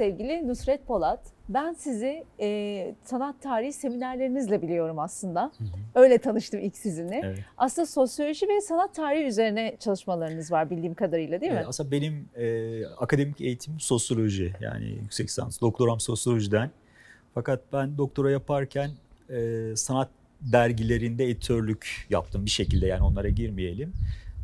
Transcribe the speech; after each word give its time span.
sevgili 0.00 0.48
Nusret 0.48 0.86
Polat. 0.86 1.20
Ben 1.48 1.72
sizi 1.72 2.24
e, 2.40 2.94
sanat 3.04 3.42
tarihi 3.42 3.72
seminerlerinizle 3.72 4.62
biliyorum 4.62 4.98
aslında. 4.98 5.42
Hı 5.42 5.64
hı. 5.64 5.68
Öyle 5.94 6.18
tanıştım 6.18 6.60
ilk 6.60 6.76
sizinle. 6.76 7.20
Evet. 7.24 7.38
Aslında 7.58 7.86
sosyoloji 7.86 8.48
ve 8.48 8.60
sanat 8.60 8.94
tarihi 8.94 9.24
üzerine 9.24 9.76
çalışmalarınız 9.80 10.52
var 10.52 10.70
bildiğim 10.70 10.94
kadarıyla 10.94 11.40
değil 11.40 11.52
mi? 11.52 11.58
Evet, 11.58 11.68
aslında 11.68 11.90
benim 11.90 12.28
e, 12.36 12.86
akademik 12.86 13.40
eğitim 13.40 13.80
sosyoloji 13.80 14.52
yani 14.60 14.86
yüksek 15.02 15.26
lisans, 15.26 15.60
doktoram 15.60 16.00
sosyolojiden. 16.00 16.70
Fakat 17.34 17.60
ben 17.72 17.98
doktora 17.98 18.30
yaparken 18.30 18.90
e, 19.30 19.72
sanat 19.76 20.08
dergilerinde 20.40 21.24
editörlük 21.24 22.06
yaptım 22.10 22.44
bir 22.44 22.50
şekilde 22.50 22.86
yani 22.86 23.02
onlara 23.02 23.28
girmeyelim. 23.28 23.92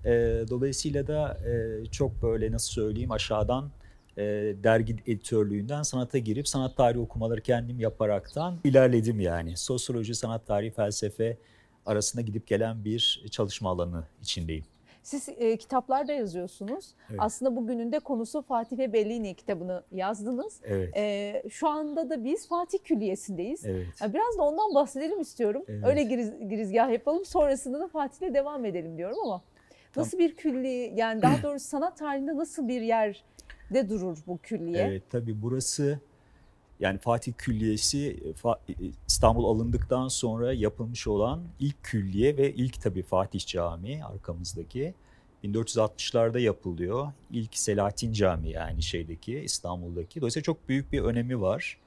E, 0.05 0.11
dolayısıyla 0.50 1.06
da 1.06 1.38
e, 1.48 1.86
çok 1.86 2.23
böyle 2.23 2.52
nasıl 2.52 2.73
söyleyeyim 2.73 3.12
aşağıdan 3.12 3.70
e, 4.16 4.23
dergi 4.62 4.97
editörlüğünden 5.06 5.83
sanata 5.83 6.19
girip 6.19 6.48
sanat 6.48 6.77
tarihi 6.77 7.01
okumaları 7.01 7.41
kendim 7.41 7.80
yaparaktan 7.80 8.59
ilerledim 8.65 9.20
yani. 9.20 9.56
Sosyoloji, 9.56 10.15
sanat 10.15 10.47
tarihi, 10.47 10.70
felsefe 10.70 11.39
arasında 11.86 12.22
gidip 12.22 12.47
gelen 12.47 12.84
bir 12.84 13.27
çalışma 13.31 13.70
alanı 13.70 14.05
içindeyim. 14.22 14.64
Siz 15.03 15.28
e, 15.28 15.56
kitaplarda 15.56 16.12
yazıyorsunuz. 16.12 16.94
Evet. 17.11 17.20
Aslında 17.22 17.56
bugünün 17.56 17.92
de 17.92 17.98
konusu 17.98 18.42
Fatih 18.42 18.78
ve 18.78 18.92
Bellini 18.92 19.34
kitabını 19.34 19.83
yazdınız. 19.92 20.61
Evet. 20.64 20.97
E, 20.97 21.42
şu 21.50 21.69
anda 21.69 22.11
da 22.11 22.25
biz 22.25 22.48
Fatih 22.48 22.78
Külliyesi'ndeyiz. 22.84 23.67
Evet. 23.67 23.87
Yani 24.00 24.14
biraz 24.14 24.39
da 24.39 24.42
ondan 24.42 24.75
bahsedelim 24.75 25.20
istiyorum. 25.20 25.64
Evet. 25.69 25.84
Öyle 25.87 26.03
giriz, 26.03 26.48
girizgah 26.48 26.91
yapalım. 26.91 27.25
Sonrasında 27.25 27.81
da 27.81 27.89
Fatih'le 27.89 28.34
devam 28.34 28.64
edelim 28.64 28.98
diyorum 28.98 29.19
ama 29.25 29.42
nasıl 29.97 30.19
bir 30.19 30.37
külli 30.37 30.92
yani 30.97 31.22
daha 31.22 31.42
doğrusu 31.42 31.67
sanat 31.67 31.98
tarihinde 31.98 32.37
nasıl 32.37 32.69
bir 32.69 32.81
yer 32.81 33.25
de 33.75 33.89
durur 33.89 34.19
bu 34.27 34.39
külliye? 34.42 34.83
Evet 34.83 35.03
tabii 35.11 35.42
burası 35.42 36.00
yani 36.81 36.98
Fatih 36.98 37.33
Külliyesi 37.39 38.34
e, 38.69 38.72
İstanbul 39.09 39.45
alındıktan 39.45 40.09
sonra 40.09 40.53
yapılmış 40.53 41.06
olan 41.06 41.42
ilk 41.61 41.83
külliye 41.83 42.37
ve 42.37 42.55
ilk 42.55 42.83
tabii 42.83 43.03
Fatih 43.03 43.47
Camii 43.47 44.05
arkamızdaki 44.05 44.94
1460'larda 45.44 46.41
yapılıyor. 46.41 47.12
İlk 47.31 47.59
Selahattin 47.59 48.12
Camii 48.12 48.50
yani 48.50 48.83
şeydeki 48.83 49.39
İstanbul'daki. 49.39 50.20
Dolayısıyla 50.20 50.44
çok 50.44 50.69
büyük 50.69 50.92
bir 50.92 51.00
önemi 51.00 51.41
var. 51.41 51.78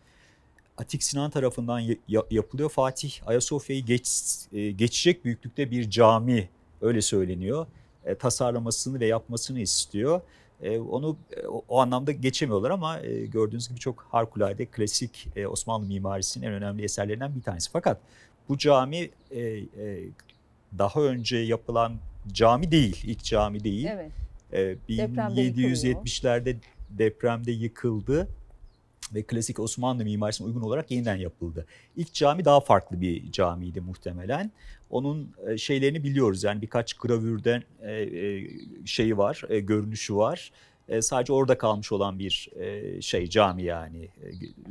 Atik 0.78 1.04
Sinan 1.04 1.32
tarafından 1.32 1.82
yapılıyor. 2.30 2.70
Fatih 2.70 3.28
Ayasofya'yı 3.28 3.86
geç, 3.86 4.10
e, 4.54 4.72
geçecek 4.72 5.26
büyüklükte 5.26 5.72
bir 5.72 5.90
cami 5.90 6.50
öyle 6.82 7.02
söyleniyor. 7.02 7.68
E, 8.06 8.16
tasarlamasını 8.16 9.00
ve 9.00 9.06
yapmasını 9.06 9.60
istiyor. 9.60 10.22
E, 10.64 10.80
onu 10.80 11.18
e, 11.38 11.48
o, 11.48 11.80
anlamda 11.80 12.12
geçemiyorlar 12.12 12.70
ama 12.70 13.00
e, 13.00 13.26
gördüğünüz 13.26 13.70
gibi 13.70 13.80
çok 13.80 14.08
harikulade 14.12 14.66
klasik 14.66 15.28
Osmanlı 15.50 15.86
mimarisinin 15.86 16.46
en 16.48 16.54
önemli 16.54 16.84
eserlerinden 16.84 17.36
bir 17.36 17.42
tanesi. 17.42 17.70
Fakat 17.72 17.98
bu 18.50 18.58
cami 18.58 19.10
daha 20.78 21.02
önce 21.02 21.38
yapılan 21.38 21.94
cami 22.32 22.72
değil, 22.72 23.04
ilk 23.06 23.24
cami 23.24 23.64
değil. 23.64 23.88
Evet. 23.92 24.12
1770'lerde 24.90 26.56
depremde 26.90 27.52
yıkıldı 27.52 28.28
ve 29.14 29.24
klasik 29.24 29.60
Osmanlı 29.60 30.04
mimarisine 30.04 30.48
uygun 30.48 30.62
olarak 30.62 30.92
yeniden 30.92 31.16
yapıldı. 31.16 31.66
İlk 31.96 32.14
cami 32.14 32.46
daha 32.46 32.60
farklı 32.60 33.02
bir 33.02 33.32
camiydi 33.32 33.82
muhtemelen. 33.82 34.52
Onun 34.90 35.36
e, 35.48 35.58
şeylerini 35.58 36.04
biliyoruz 36.04 36.44
yani 36.44 36.62
birkaç 36.62 36.94
gravürden 36.94 37.64
e, 37.82 37.92
e, 37.92 38.48
şeyi 38.86 39.18
var, 39.18 39.42
görünüşü 39.50 40.16
var. 40.16 40.52
Sadece 41.02 41.34
orada 41.34 41.58
kalmış 41.58 41.92
olan 41.92 42.20
bir 42.20 42.50
şey 43.02 43.28
cami 43.30 43.64
yani 43.64 44.10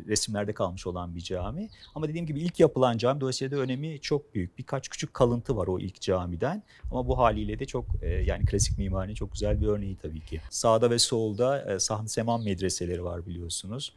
resimlerde 0.09 0.53
kalmış 0.53 0.87
olan 0.87 1.15
bir 1.15 1.21
cami. 1.21 1.69
Ama 1.95 2.09
dediğim 2.09 2.27
gibi 2.27 2.41
ilk 2.41 2.61
yapılan 2.61 2.97
cami 2.99 3.21
dolayısıyla 3.21 3.57
da 3.57 3.63
önemi 3.63 4.01
çok 4.01 4.35
büyük. 4.35 4.59
Birkaç 4.59 4.89
küçük 4.89 5.15
kalıntı 5.15 5.57
var 5.57 5.67
o 5.67 5.79
ilk 5.79 6.01
camiden 6.01 6.63
ama 6.91 7.09
bu 7.09 7.19
haliyle 7.19 7.59
de 7.59 7.65
çok 7.65 7.87
yani 8.25 8.45
klasik 8.45 8.79
mimarinin 8.79 9.15
çok 9.15 9.33
güzel 9.33 9.61
bir 9.61 9.67
örneği 9.67 9.97
tabii 9.97 10.21
ki. 10.21 10.41
Sağda 10.51 10.91
ve 10.91 10.99
solda 10.99 11.81
Sahn 11.81 12.07
Seman 12.07 12.45
medreseleri 12.45 13.05
var 13.05 13.27
biliyorsunuz. 13.27 13.93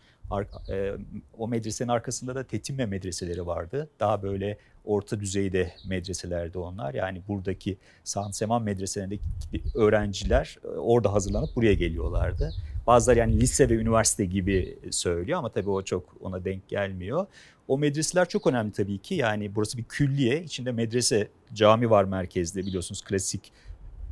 O 1.38 1.48
medresenin 1.48 1.90
arkasında 1.90 2.36
da 2.36 2.44
Tetinme 2.44 2.86
medreseleri 2.86 3.46
vardı. 3.46 3.90
Daha 4.00 4.24
böyle 4.24 4.58
orta 4.86 5.20
düzeyde 5.20 5.72
medreselerdi 5.88 6.58
onlar. 6.58 6.94
Yani 6.94 7.22
buradaki 7.28 7.78
San 8.04 8.32
Seman 8.32 8.64
medreselerindeki 8.64 9.24
öğrenciler 9.76 10.58
e, 10.64 10.68
orada 10.68 11.14
hazırlanıp 11.14 11.56
buraya 11.56 11.74
geliyorlardı. 11.74 12.54
Bazıları 12.88 13.20
yani 13.20 13.42
lise 13.42 13.70
ve 13.70 13.74
üniversite 13.74 14.26
gibi 14.26 14.78
söylüyor 14.92 15.40
ama 15.40 15.50
tabii 15.50 15.70
o 15.70 15.82
çok 15.82 16.16
ona 16.22 16.46
denk 16.46 16.70
gelmiyor. 16.70 17.26
O 17.68 17.78
medreseler 17.78 18.30
çok 18.30 18.48
önemli 18.48 18.72
tabii 18.72 18.98
ki. 18.98 19.16
Yani 19.16 19.56
burası 19.56 19.78
bir 19.78 19.84
külliye. 19.84 20.44
içinde 20.44 20.72
medrese, 20.72 21.28
cami 21.54 21.90
var 21.90 22.04
merkezde 22.04 22.66
biliyorsunuz 22.66 23.04
klasik 23.04 23.52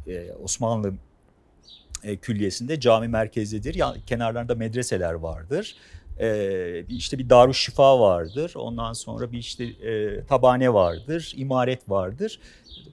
e, 0.08 0.32
Osmanlı 0.44 0.94
e, 2.04 2.18
külliyesinde 2.18 2.80
cami 2.80 3.08
merkezdedir. 3.08 3.76
Yani 3.76 4.06
kenarlarında 4.06 4.56
medreseler 4.56 5.14
vardır. 5.14 5.76
Ee, 6.20 6.84
işte 6.90 7.20
bir 7.20 7.30
Darüşşifa 7.30 8.00
vardır. 8.00 8.54
Ondan 8.56 8.94
sonra 8.94 9.32
bir 9.32 9.38
işte 9.38 9.64
e, 9.64 10.24
tabane 10.26 10.74
vardır, 10.74 11.34
imaret 11.36 11.90
vardır. 11.90 12.40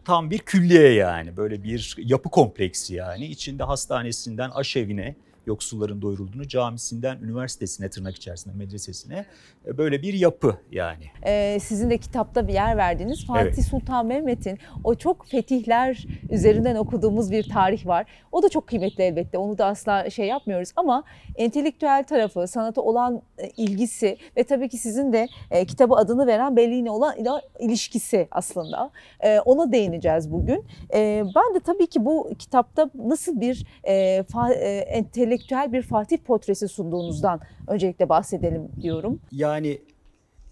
Tam 0.04 0.30
bir 0.30 0.38
külliye 0.38 0.92
yani 0.92 1.36
böyle 1.36 1.62
bir 1.62 1.94
yapı 1.98 2.28
kompleksi 2.28 2.94
yani. 2.94 3.26
içinde 3.26 3.62
hastanesinden 3.62 4.50
aşevine 4.50 5.14
yoksulların 5.46 6.02
doyurulduğunu 6.02 6.48
camisinden 6.48 7.18
üniversitesine 7.18 7.90
tırnak 7.90 8.16
içerisinde 8.16 8.54
medresesine 8.54 9.26
e, 9.66 9.78
böyle 9.78 10.02
bir 10.02 10.14
yapı 10.14 10.56
yani. 10.72 11.04
Ee, 11.26 11.58
sizin 11.62 11.90
de 11.90 11.98
kitapta 11.98 12.48
bir 12.48 12.52
yer 12.52 12.76
verdiğiniz 12.76 13.26
Fatih 13.26 13.42
evet. 13.42 13.64
Sultan 13.64 14.06
Mehmet'in 14.06 14.58
o 14.84 14.94
çok 14.94 15.26
fetihler 15.26 16.06
üzerinden 16.30 16.76
okuduğumuz 16.76 17.30
bir 17.30 17.48
tarih 17.48 17.86
var. 17.86 18.06
O 18.32 18.42
da 18.42 18.48
çok 18.48 18.66
kıymetli 18.66 19.04
elbette 19.04 19.38
onu 19.38 19.58
da 19.58 19.66
asla 19.66 20.10
şey 20.10 20.26
yapmıyoruz 20.26 20.72
ama 20.76 21.04
entelektüel 21.36 22.04
tarafı, 22.04 22.46
sanata 22.46 22.80
olan 22.80 23.22
e, 23.38 23.48
ilgisi 23.48 24.18
ve 24.36 24.44
tabii 24.44 24.68
ki 24.68 24.78
sizin 24.78 25.12
de 25.12 25.28
e, 25.50 25.64
kitabı 25.64 25.94
adını 25.94 26.26
veren 26.26 26.56
Bellini 26.56 26.90
olan 26.90 27.14
ilişkisi 27.58 28.28
aslında. 28.30 28.90
E, 29.20 29.40
ona 29.40 29.72
değineceğiz 29.72 30.32
bugün. 30.32 30.64
E, 30.94 31.22
ben 31.36 31.54
de 31.54 31.60
tabii 31.60 31.86
ki 31.86 32.04
bu 32.04 32.30
kitapta 32.38 32.90
nasıl 32.94 33.40
bir 33.40 33.66
e, 33.84 34.22
fa, 34.22 34.52
e, 34.52 34.76
entelektüel 34.78 35.35
entelektüel 35.36 35.72
bir 35.72 35.82
Fatih 35.82 36.18
portresi 36.18 36.68
sunduğunuzdan 36.68 37.40
öncelikle 37.66 38.08
bahsedelim 38.08 38.68
diyorum. 38.82 39.20
Yani 39.32 39.78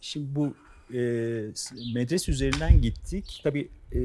şimdi 0.00 0.36
bu 0.36 0.54
e, 0.94 1.00
medrese 1.94 2.32
üzerinden 2.32 2.82
gittik. 2.82 3.40
Tabii 3.44 3.68
e, 3.92 3.98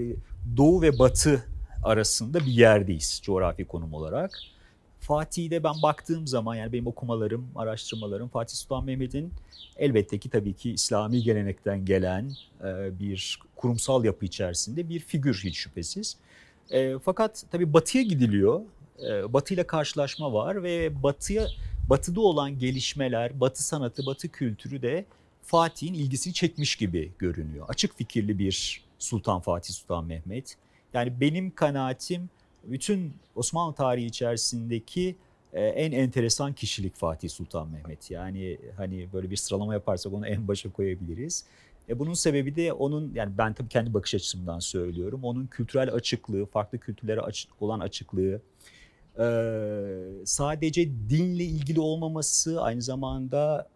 doğu 0.58 0.82
ve 0.82 1.00
batı 1.00 1.44
arasında 1.84 2.40
bir 2.40 2.52
yerdeyiz 2.52 3.22
coğrafi 3.24 3.66
konum 3.66 3.94
olarak. 3.94 4.32
Fatih'de 5.00 5.64
ben 5.64 5.74
baktığım 5.84 6.28
zaman 6.28 6.56
yani 6.56 6.74
benim 6.74 6.88
okumalarım, 6.88 7.48
araştırmalarım 7.56 8.30
Fatih 8.30 8.56
Sultan 8.56 8.86
Mehmet'in 8.86 9.34
elbette 9.78 10.18
ki 10.18 10.30
tabii 10.30 10.54
ki 10.54 10.72
İslami 10.72 11.24
gelenekten 11.24 11.86
gelen 11.86 12.32
e, 12.64 13.00
bir 13.00 13.40
kurumsal 13.56 14.06
yapı 14.06 14.25
içerisinde 14.25 14.90
bir 14.90 15.00
figür 15.00 15.42
hiç 15.44 15.58
şüphesiz. 15.58 16.18
E, 16.72 17.00
fakat 17.00 17.46
tabii 17.52 17.74
batıya 17.74 18.04
gidiliyor. 18.04 18.62
E, 19.07 19.34
Batı 19.34 19.54
ile 19.54 19.68
karşılaşma 19.68 20.34
var 20.34 20.63
ve 20.63 21.04
Batı'ya 21.04 21.48
Batı'da 21.90 22.22
olan 22.22 22.60
gelişmeler, 22.60 23.40
Batı 23.40 23.63
sanatı, 23.63 24.06
Batı 24.06 24.30
kültürü 24.30 24.81
de 24.81 25.06
Fatih'in 25.44 25.94
ilgisini 25.94 26.34
çekmiş 26.34 26.75
gibi 26.75 27.12
görünüyor. 27.19 27.66
Açık 27.69 27.98
fikirli 27.98 28.40
bir 28.40 28.84
Sultan 29.00 29.40
Fatih 29.40 29.74
Sultan 29.74 30.06
Mehmet. 30.06 30.57
Yani 30.94 31.22
benim 31.22 31.56
kanaatim 31.56 32.30
bütün 32.63 33.13
Osmanlı 33.36 33.74
tarihi 33.75 34.06
içerisindeki 34.06 35.16
e, 35.54 35.62
en 35.62 35.92
enteresan 35.92 36.54
kişilik 36.54 36.96
Fatih 36.96 37.30
Sultan 37.30 37.69
Mehmet. 37.69 38.12
Yani 38.12 38.57
hani 38.78 39.07
böyle 39.13 39.31
bir 39.31 39.36
sıralama 39.36 39.74
yaparsak 39.74 40.13
onu 40.13 40.28
en 40.28 40.48
başa 40.48 40.72
koyabiliriz. 40.72 41.46
E 41.90 42.00
bunun 42.00 42.13
sebebi 42.13 42.56
de 42.56 42.74
onun 42.74 43.12
yani 43.16 43.38
ben 43.38 43.54
tabii 43.54 43.69
kendi 43.69 43.94
bakış 43.94 44.16
açımdan 44.16 44.60
söylüyorum. 44.60 45.24
Onun 45.24 45.48
kültürel 45.48 45.94
açıklığı, 45.94 46.46
farklı 46.46 46.80
kültürlere 46.80 47.22
olan 47.60 47.80
açıklığı, 47.80 48.42
sadece 50.25 50.89
dinle 51.10 51.44
ilgili 51.44 51.80
olmaması 51.80 52.62
aynı 52.62 52.81
zamanda 52.81 53.69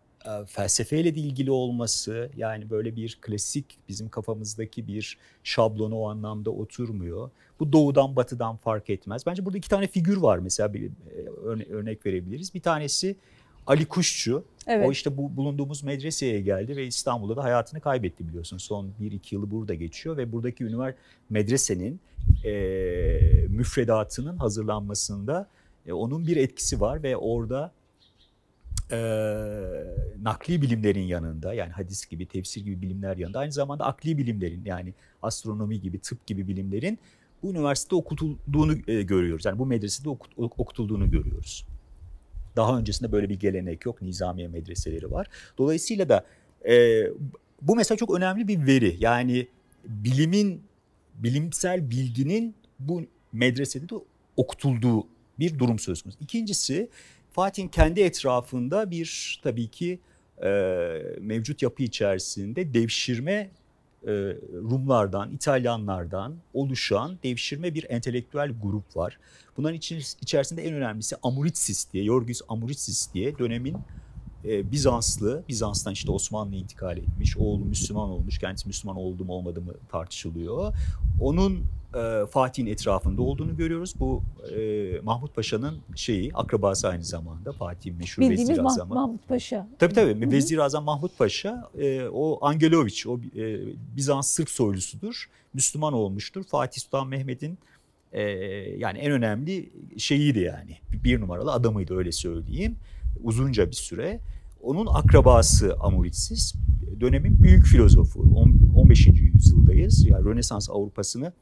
felsefeyle 0.47 1.15
de 1.15 1.19
ilgili 1.19 1.51
olması 1.51 2.29
yani 2.37 2.69
böyle 2.69 2.95
bir 2.95 3.17
klasik 3.21 3.65
bizim 3.89 4.09
kafamızdaki 4.09 4.87
bir 4.87 5.17
şablonu 5.43 5.95
o 5.95 6.09
anlamda 6.09 6.51
oturmuyor. 6.51 7.29
Bu 7.59 7.73
doğudan 7.73 8.15
batıdan 8.15 8.57
fark 8.57 8.89
etmez. 8.89 9.25
Bence 9.25 9.45
burada 9.45 9.57
iki 9.57 9.69
tane 9.69 9.87
figür 9.87 10.17
var 10.17 10.37
mesela 10.37 10.73
bir 10.73 10.91
örnek 11.71 12.05
verebiliriz. 12.05 12.53
Bir 12.53 12.61
tanesi 12.61 13.15
Ali 13.67 13.85
Kuşçu. 13.85 14.45
Evet. 14.67 14.87
O 14.87 14.91
işte 14.91 15.17
bu 15.17 15.37
bulunduğumuz 15.37 15.83
medreseye 15.83 16.41
geldi 16.41 16.77
ve 16.77 16.85
İstanbul'da 16.85 17.35
da 17.35 17.43
hayatını 17.43 17.81
kaybetti 17.81 18.27
biliyorsun. 18.27 18.57
Son 18.57 18.89
1-2 19.01 19.19
yılı 19.31 19.51
burada 19.51 19.73
geçiyor 19.73 20.17
ve 20.17 20.31
buradaki 20.31 20.63
üniversite 20.63 21.01
medresenin 21.29 21.99
e, 22.45 22.53
müfredatının 23.49 24.37
hazırlanmasında 24.37 25.47
e, 25.85 25.93
onun 25.93 26.27
bir 26.27 26.37
etkisi 26.37 26.81
var 26.81 27.03
ve 27.03 27.17
orada 27.17 27.71
e, 28.91 28.97
nakli 30.21 30.61
bilimlerin 30.61 31.01
yanında 31.01 31.53
yani 31.53 31.71
hadis 31.71 32.05
gibi, 32.05 32.25
tefsir 32.25 32.61
gibi 32.61 32.81
bilimler 32.81 33.17
yanında 33.17 33.39
aynı 33.39 33.51
zamanda 33.51 33.85
akli 33.85 34.17
bilimlerin 34.17 34.65
yani 34.65 34.93
astronomi 35.21 35.81
gibi, 35.81 35.99
tıp 35.99 36.27
gibi 36.27 36.47
bilimlerin 36.47 36.99
bu 37.43 37.51
üniversitede 37.51 37.95
okutulduğunu 37.95 38.75
e, 38.87 39.01
görüyoruz. 39.01 39.45
Yani 39.45 39.59
bu 39.59 39.65
medresede 39.65 40.09
okut, 40.09 40.31
okutulduğunu 40.37 41.11
görüyoruz. 41.11 41.65
Daha 42.55 42.77
öncesinde 42.77 43.11
böyle 43.11 43.29
bir 43.29 43.39
gelenek 43.39 43.85
yok. 43.85 44.01
Nizamiye 44.01 44.47
medreseleri 44.47 45.11
var. 45.11 45.27
Dolayısıyla 45.57 46.09
da 46.09 46.25
e, 46.69 47.03
bu 47.61 47.75
mesela 47.75 47.97
çok 47.97 48.17
önemli 48.17 48.47
bir 48.47 48.65
veri. 48.67 48.97
Yani 48.99 49.47
bilimin, 49.85 50.61
bilimsel 51.15 51.89
bilginin 51.89 52.55
bu 52.79 53.03
medresede 53.33 53.89
de 53.89 53.95
okutulduğu 54.37 55.07
bir 55.39 55.59
durum 55.59 55.79
söz 55.79 56.01
konusu. 56.01 56.19
İkincisi 56.21 56.89
Fatih'in 57.31 57.67
kendi 57.67 58.01
etrafında 58.01 58.91
bir 58.91 59.39
tabii 59.43 59.67
ki 59.67 59.99
e, 60.43 60.49
mevcut 61.21 61.61
yapı 61.61 61.83
içerisinde 61.83 62.73
devşirme 62.73 63.49
e, 64.07 64.11
Rumlardan, 64.53 65.31
İtalyanlardan 65.31 66.35
oluşan 66.53 67.17
devşirme 67.23 67.73
bir 67.73 67.85
entelektüel 67.89 68.51
grup 68.63 68.97
var. 68.97 69.19
Bunların 69.57 69.77
içerisinde 70.21 70.67
en 70.67 70.73
önemlisi 70.73 71.15
Amuritsis 71.23 71.93
diye, 71.93 72.03
Yorgis 72.03 72.41
Amuritsis 72.49 73.13
diye 73.13 73.37
dönemin 73.37 73.77
e, 74.45 74.71
Bizanslı, 74.71 75.43
Bizans'tan 75.49 75.93
işte 75.93 76.11
Osmanlı'ya 76.11 76.61
intikal 76.61 76.97
etmiş, 76.97 77.37
oğlu 77.37 77.65
Müslüman 77.65 78.09
olmuş, 78.09 78.39
kendisi 78.39 78.67
Müslüman 78.67 78.97
oldu 78.97 79.25
mu 79.25 79.33
olmadı 79.33 79.61
mı 79.61 79.73
tartışılıyor. 79.91 80.73
Onun 81.21 81.63
e, 81.95 82.25
Fatih'in 82.25 82.67
etrafında 82.67 83.21
olduğunu 83.21 83.57
görüyoruz. 83.57 83.93
Bu 83.99 84.23
e, 84.55 84.99
Mahmut 85.03 85.35
Paşa'nın 85.35 85.77
şeyi, 85.95 86.33
akrabası 86.33 86.87
aynı 86.87 87.03
zamanda 87.03 87.51
Fatih'in 87.51 87.97
meşhur 87.97 88.21
Bildiğimiz 88.21 88.49
Vezir 88.49 88.61
Mah- 88.61 88.87
Mahmut 88.87 89.27
Paşa. 89.27 89.67
Tabii 89.79 89.93
tabii. 89.93 90.31
Vezir 90.31 90.57
Azam 90.57 90.83
Mahmut 90.83 91.17
Paşa 91.17 91.69
e, 91.79 92.07
o 92.13 92.45
Angeloviç, 92.45 93.07
o 93.07 93.19
e, 93.35 93.59
Bizans 93.95 94.27
Sırp 94.27 94.49
soylusudur. 94.49 95.29
Müslüman 95.53 95.93
olmuştur. 95.93 96.43
Fatih 96.43 96.81
Sultan 96.81 97.07
Mehmet'in 97.07 97.57
e, 98.11 98.21
yani 98.77 98.97
en 98.97 99.11
önemli 99.11 99.69
şeyiydi 99.97 100.39
yani. 100.39 100.77
Bir 101.03 101.21
numaralı 101.21 101.51
adamıydı 101.51 101.95
öyle 101.97 102.11
söyleyeyim. 102.11 102.75
Uzunca 103.23 103.67
bir 103.67 103.75
süre. 103.75 104.19
Onun 104.61 104.87
akrabası 104.87 105.75
Amuritsiz 105.79 106.53
dönemin 106.99 107.43
büyük 107.43 107.65
filozofu. 107.65 108.19
15. 108.75 109.07
yüzyıldayız. 109.07 110.05
Yani 110.05 110.25
Rönesans 110.25 110.69
Avrupa'sını 110.69 111.33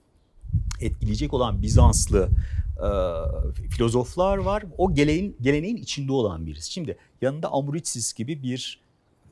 etkileyecek 0.81 1.33
olan 1.33 1.61
Bizanslı 1.61 2.29
e, 2.77 3.69
filozoflar 3.69 4.37
var. 4.37 4.63
O 4.77 4.93
geleneğin, 4.93 5.35
geleneğin 5.41 5.77
içinde 5.77 6.11
olan 6.11 6.45
birisi. 6.45 6.71
Şimdi 6.71 6.97
yanında 7.21 7.51
Amuritsiz 7.51 8.13
gibi 8.13 8.43
bir 8.43 8.79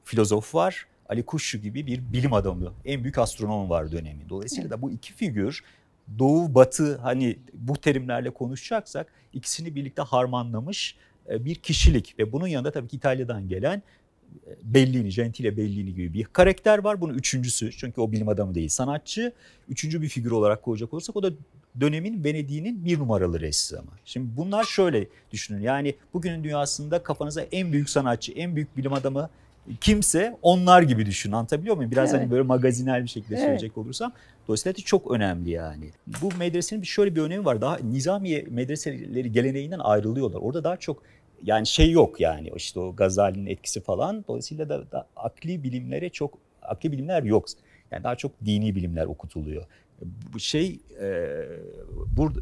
filozof 0.03 0.55
var. 0.55 0.85
Ali 1.09 1.23
Kuşçu 1.23 1.57
gibi 1.57 1.87
bir 1.87 2.13
bilim 2.13 2.33
adamı, 2.33 2.73
en 2.85 3.03
büyük 3.03 3.17
astronom 3.17 3.69
var 3.69 3.91
dönemin. 3.91 4.29
Dolayısıyla 4.29 4.69
da 4.69 4.81
bu 4.81 4.91
iki 4.91 5.13
figür 5.13 5.63
doğu 6.19 6.55
batı 6.55 6.97
hani 6.97 7.39
bu 7.53 7.77
terimlerle 7.77 8.29
konuşacaksak 8.29 9.07
ikisini 9.33 9.75
birlikte 9.75 10.01
harmanlamış 10.01 10.95
bir 11.45 11.55
kişilik 11.55 12.19
ve 12.19 12.31
bunun 12.31 12.47
yanında 12.47 12.71
tabii 12.71 12.87
ki 12.87 12.97
İtalya'dan 12.97 13.47
gelen 13.47 13.81
e, 14.47 14.51
Bellini, 14.63 15.09
Gentile 15.09 15.57
Bellini 15.57 15.93
gibi 15.93 16.13
bir 16.13 16.23
karakter 16.23 16.77
var. 16.77 17.01
Bunun 17.01 17.13
üçüncüsü 17.13 17.71
çünkü 17.71 18.01
o 18.01 18.11
bilim 18.11 18.27
adamı 18.27 18.55
değil 18.55 18.69
sanatçı. 18.69 19.33
Üçüncü 19.69 20.01
bir 20.01 20.09
figür 20.09 20.31
olarak 20.31 20.63
koyacak 20.63 20.93
olursak 20.93 21.15
o 21.15 21.23
da 21.23 21.31
dönemin 21.81 22.23
Venedik'in 22.23 22.85
bir 22.85 22.99
numaralı 22.99 23.39
ressamı. 23.39 23.91
Şimdi 24.05 24.37
bunlar 24.37 24.63
şöyle 24.63 25.07
düşünün 25.31 25.61
yani 25.61 25.95
bugünün 26.13 26.43
dünyasında 26.43 27.03
kafanıza 27.03 27.41
en 27.41 27.73
büyük 27.73 27.89
sanatçı, 27.89 28.31
en 28.31 28.55
büyük 28.55 28.77
bilim 28.77 28.93
adamı 28.93 29.29
kimse 29.81 30.37
onlar 30.41 30.81
gibi 30.81 31.05
düşün. 31.05 31.31
Anlatabiliyor 31.31 31.75
muyum? 31.75 31.91
Biraz 31.91 32.09
hani 32.09 32.17
evet. 32.17 32.21
hani 32.21 32.31
böyle 32.31 32.43
magazinel 32.43 33.03
bir 33.03 33.09
şekilde 33.09 33.35
evet. 33.35 33.43
söyleyecek 33.43 33.77
olursam. 33.77 34.11
Dolayısıyla 34.47 34.73
çok 34.73 35.11
önemli 35.11 35.49
yani. 35.49 35.89
Bu 36.21 36.29
medresenin 36.39 36.83
şöyle 36.83 37.15
bir 37.15 37.21
önemi 37.21 37.45
var. 37.45 37.61
Daha 37.61 37.77
Nizamiye 37.77 38.45
medreseleri 38.49 39.31
geleneğinden 39.31 39.79
ayrılıyorlar. 39.79 40.39
Orada 40.39 40.63
daha 40.63 40.77
çok 40.77 41.03
yani 41.43 41.67
şey 41.67 41.91
yok 41.91 42.19
yani 42.19 42.51
işte 42.55 42.79
o 42.79 42.95
Gazali'nin 42.95 43.45
etkisi 43.45 43.81
falan. 43.81 44.25
Dolayısıyla 44.27 44.69
da, 44.69 44.91
da 44.91 45.07
akli 45.15 45.63
bilimlere 45.63 46.09
çok 46.09 46.37
akli 46.61 46.91
bilimler 46.91 47.23
yok. 47.23 47.45
Yani 47.91 48.03
daha 48.03 48.15
çok 48.15 48.31
dini 48.45 48.75
bilimler 48.75 49.05
okutuluyor. 49.05 49.65
Bu 50.33 50.39
şey 50.39 50.79
e, 51.01 51.37
burada 52.17 52.39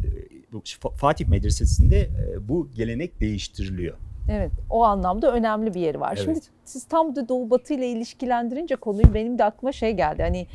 Fatih 0.96 1.28
Medresesi'nde 1.28 2.00
e, 2.00 2.48
bu 2.48 2.70
gelenek 2.76 3.20
değiştiriliyor. 3.20 3.98
Evet 4.32 4.52
o 4.70 4.84
anlamda 4.84 5.32
önemli 5.32 5.74
bir 5.74 5.80
yeri 5.80 6.00
var. 6.00 6.14
Evet. 6.18 6.26
Şimdi 6.26 6.40
siz 6.66 6.84
tam 6.84 7.16
da 7.16 7.30
Doğu 7.30 7.50
Batı 7.50 7.74
ile 7.74 7.88
ilişkilendirince 7.88 8.76
konuyu 8.76 9.14
benim 9.14 9.38
de 9.38 9.44
aklıma 9.44 9.72
şey 9.72 9.92
geldi. 9.92 10.22
Hani 10.22 10.48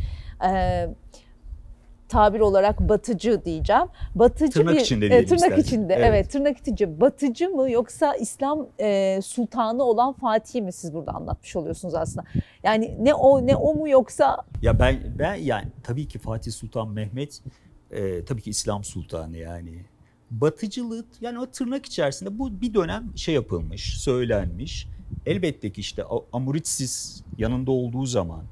e, 0.53 0.89
tabir 2.13 2.41
olarak 2.41 2.81
batıcı 2.81 3.45
diyeceğim. 3.45 3.87
Batıcı 4.15 4.53
tırnak 4.53 4.75
bir 4.75 4.81
içinde 4.81 5.07
e, 5.07 5.11
tırnak 5.11 5.33
istersen. 5.33 5.63
içinde 5.63 5.95
evet. 5.95 6.07
evet 6.09 6.31
tırnak 6.31 6.59
içinde 6.59 7.01
batıcı 7.01 7.51
mı 7.51 7.71
yoksa 7.71 8.15
İslam 8.15 8.67
e, 8.81 9.21
sultanı 9.23 9.83
olan 9.83 10.13
Fatih 10.13 10.63
mi 10.63 10.73
siz 10.73 10.95
burada 10.95 11.13
anlatmış 11.13 11.57
oluyorsunuz 11.57 11.95
aslında. 11.95 12.27
Yani 12.63 12.97
ne 13.01 13.15
o 13.15 13.47
ne 13.47 13.57
o 13.57 13.75
mu 13.75 13.89
yoksa 13.89 14.37
Ya 14.63 14.79
ben 14.79 14.99
ben 15.19 15.35
yani 15.35 15.67
tabii 15.83 16.09
ki 16.09 16.19
Fatih 16.19 16.53
Sultan 16.53 16.89
Mehmet 16.89 17.43
e, 17.91 18.25
tabii 18.25 18.43
ki 18.43 18.51
İslam 18.51 18.85
sultanı 18.85 19.37
yani. 19.37 19.85
Batıcılık 20.31 21.07
yani 21.21 21.39
o 21.39 21.47
tırnak 21.47 21.87
içerisinde 21.87 22.39
bu 22.39 22.61
bir 22.61 22.75
dönem 22.75 23.13
şey 23.17 23.35
yapılmış, 23.35 24.01
söylenmiş. 24.01 24.89
Elbette 25.27 25.73
ki 25.73 25.81
işte 25.81 26.05
Amuritsiz 26.33 27.25
yanında 27.39 27.71
olduğu 27.71 28.07
zaman 28.07 28.43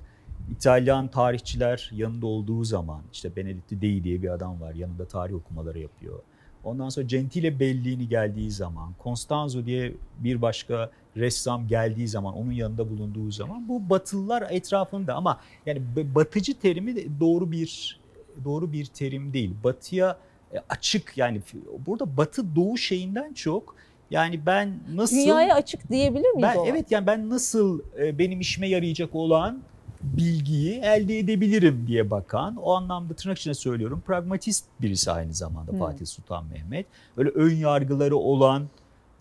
İtalyan 0.51 1.09
tarihçiler 1.09 1.91
yanında 1.95 2.27
olduğu 2.27 2.65
zaman 2.65 3.03
işte 3.13 3.37
Benedetto 3.37 3.81
Dei 3.81 4.05
diye 4.05 4.23
bir 4.23 4.29
adam 4.29 4.61
var 4.61 4.75
yanında 4.75 5.05
tarih 5.05 5.35
okumaları 5.35 5.79
yapıyor. 5.79 6.19
Ondan 6.65 6.89
sonra 6.89 7.07
Gentile 7.07 7.61
Bellini 7.61 8.09
geldiği 8.09 8.51
zaman, 8.51 8.93
Constanzo 9.03 9.67
diye 9.67 9.93
bir 10.19 10.43
başka 10.43 10.91
ressam 11.17 11.69
geldiği 11.69 12.09
zaman, 12.09 12.35
onun 12.35 12.53
yanında 12.53 12.91
bulunduğu 12.91 13.31
zaman 13.31 13.69
bu 13.69 13.91
Batılılar 13.91 14.47
etrafında 14.51 15.15
ama 15.15 15.41
yani 15.67 15.83
batıcı 16.15 16.59
terimi 16.59 17.21
doğru 17.21 17.53
bir 17.53 18.01
doğru 18.45 18.73
bir 18.73 18.87
terim 18.87 19.33
değil. 19.33 19.55
Batıya 19.65 20.19
e, 20.55 20.59
açık 20.69 21.13
yani 21.17 21.43
burada 21.87 22.17
Batı 22.17 22.57
Doğu 22.57 22.79
şeyinden 22.79 23.33
çok 23.33 23.75
yani 24.11 24.47
ben 24.47 24.79
nasıl 24.95 25.17
dünyaya 25.17 25.55
açık 25.55 25.89
diyebilir 25.91 26.31
miyiz? 26.31 26.49
Ben, 26.57 26.65
evet 26.65 26.91
yani 26.91 27.07
ben 27.07 27.29
nasıl 27.29 27.81
e, 27.99 28.19
benim 28.19 28.41
işime 28.41 28.69
yarayacak 28.69 29.15
olan 29.15 29.63
bilgiyi 30.03 30.81
elde 30.81 31.19
edebilirim 31.19 31.85
diye 31.87 32.11
bakan, 32.11 32.57
o 32.57 32.75
anlamda 32.75 33.15
tırnak 33.15 33.39
içinde 33.39 33.55
söylüyorum, 33.55 34.03
pragmatist 34.07 34.65
birisi 34.81 35.11
aynı 35.11 35.35
zamanda 35.35 35.73
hmm. 35.73 35.79
Fatih 35.79 36.07
Sultan 36.07 36.45
Mehmet. 36.47 36.87
Öyle 37.17 37.29
ön 37.29 37.55
yargıları 37.55 38.17
olan 38.17 38.69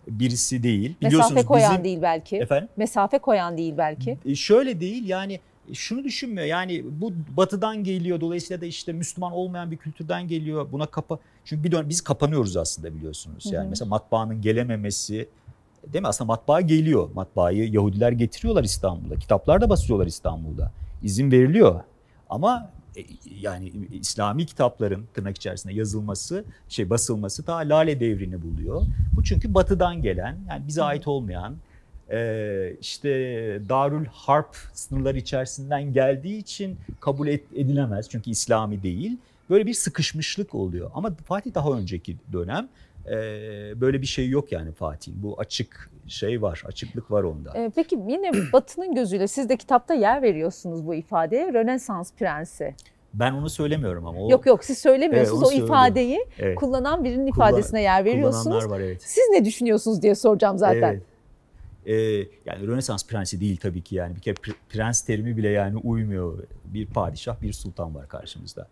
birisi 0.08 0.62
değil. 0.62 0.94
Mesafe 1.02 1.42
koyan 1.42 1.72
bizim, 1.72 1.84
değil 1.84 1.98
belki. 2.02 2.36
Efendim? 2.36 2.68
Mesafe 2.76 3.18
koyan 3.18 3.56
değil 3.56 3.74
belki. 3.78 4.18
E, 4.24 4.34
şöyle 4.34 4.80
değil 4.80 5.08
yani 5.08 5.40
şunu 5.72 6.04
düşünmüyor 6.04 6.46
yani 6.46 6.84
bu 6.90 7.12
batıdan 7.36 7.84
geliyor 7.84 8.20
dolayısıyla 8.20 8.60
da 8.60 8.66
işte 8.66 8.92
Müslüman 8.92 9.32
olmayan 9.32 9.70
bir 9.70 9.76
kültürden 9.76 10.28
geliyor 10.28 10.72
buna 10.72 10.86
kapa 10.86 11.18
çünkü 11.44 11.64
bir 11.64 11.72
dönem 11.72 11.88
biz 11.88 12.00
kapanıyoruz 12.00 12.56
aslında 12.56 12.94
biliyorsunuz 12.94 13.46
yani 13.52 13.66
hı 13.66 13.70
mesela 13.70 13.88
matbaanın 13.88 14.42
gelememesi 14.42 15.28
Değil 15.86 16.02
mi? 16.02 16.08
Aslında 16.08 16.26
matbaa 16.26 16.60
geliyor. 16.60 17.08
Matbaayı 17.14 17.72
Yahudiler 17.72 18.12
getiriyorlar 18.12 18.64
İstanbul'a. 18.64 19.18
Kitaplar 19.18 19.60
da 19.60 19.70
basıyorlar 19.70 20.06
İstanbul'da. 20.06 20.72
İzin 21.02 21.30
veriliyor. 21.30 21.80
Ama 22.30 22.70
e, 22.96 23.00
yani 23.40 23.72
İslami 23.92 24.46
kitapların 24.46 25.06
tırnak 25.14 25.36
içerisinde 25.36 25.74
yazılması, 25.74 26.44
şey 26.68 26.90
basılması 26.90 27.44
ta 27.44 27.56
Lale 27.56 28.00
devrini 28.00 28.42
buluyor. 28.42 28.82
Bu 29.16 29.24
çünkü 29.24 29.54
batıdan 29.54 30.02
gelen, 30.02 30.38
yani 30.48 30.66
bize 30.66 30.82
ait 30.82 31.08
olmayan, 31.08 31.56
e, 32.10 32.76
işte 32.80 33.08
Darül 33.68 34.06
Harp 34.06 34.56
sınırları 34.72 35.18
içerisinden 35.18 35.92
geldiği 35.92 36.38
için 36.38 36.78
kabul 37.00 37.28
edilemez. 37.28 38.08
Çünkü 38.08 38.30
İslami 38.30 38.82
değil. 38.82 39.18
Böyle 39.50 39.66
bir 39.66 39.74
sıkışmışlık 39.74 40.54
oluyor. 40.54 40.90
Ama 40.94 41.10
Fatih 41.26 41.54
daha 41.54 41.70
önceki 41.70 42.16
dönem 42.32 42.68
ee, 43.06 43.80
böyle 43.80 44.00
bir 44.00 44.06
şey 44.06 44.28
yok 44.28 44.52
yani 44.52 44.72
Fatih'in. 44.72 45.22
Bu 45.22 45.40
açık 45.40 45.90
şey 46.06 46.42
var, 46.42 46.62
açıklık 46.66 47.10
var 47.10 47.22
onda. 47.22 47.58
Ee, 47.58 47.70
peki 47.74 47.98
yine 48.08 48.32
Batı'nın 48.52 48.94
gözüyle 48.94 49.28
siz 49.28 49.48
de 49.48 49.56
kitapta 49.56 49.94
yer 49.94 50.22
veriyorsunuz 50.22 50.86
bu 50.86 50.94
ifadeye. 50.94 51.52
Rönesans 51.52 52.12
prensi. 52.12 52.74
Ben 53.14 53.32
onu 53.32 53.50
söylemiyorum 53.50 54.06
ama. 54.06 54.20
O, 54.20 54.30
yok 54.30 54.46
yok 54.46 54.64
siz 54.64 54.78
söylemiyorsunuz. 54.78 55.52
Evet, 55.52 55.62
o 55.62 55.64
ifadeyi 55.64 56.26
evet. 56.38 56.58
kullanan 56.58 57.04
birinin 57.04 57.30
Kullan, 57.30 57.48
ifadesine 57.48 57.82
yer 57.82 58.04
veriyorsunuz. 58.04 58.70
var 58.70 58.80
evet. 58.80 59.02
Siz 59.02 59.24
ne 59.32 59.44
düşünüyorsunuz 59.44 60.02
diye 60.02 60.14
soracağım 60.14 60.58
zaten. 60.58 60.92
Evet. 60.92 61.02
Ee, 61.86 61.94
yani 62.46 62.66
Rönesans 62.66 63.06
prensi 63.06 63.40
değil 63.40 63.56
tabii 63.56 63.82
ki 63.82 63.94
yani 63.94 64.16
bir 64.16 64.20
kere 64.20 64.34
prens 64.68 65.02
terimi 65.02 65.36
bile 65.36 65.48
yani 65.48 65.76
uymuyor. 65.76 66.38
Bir 66.64 66.86
padişah, 66.86 67.42
bir 67.42 67.52
sultan 67.52 67.94
var 67.94 68.08
karşımızda. 68.08 68.68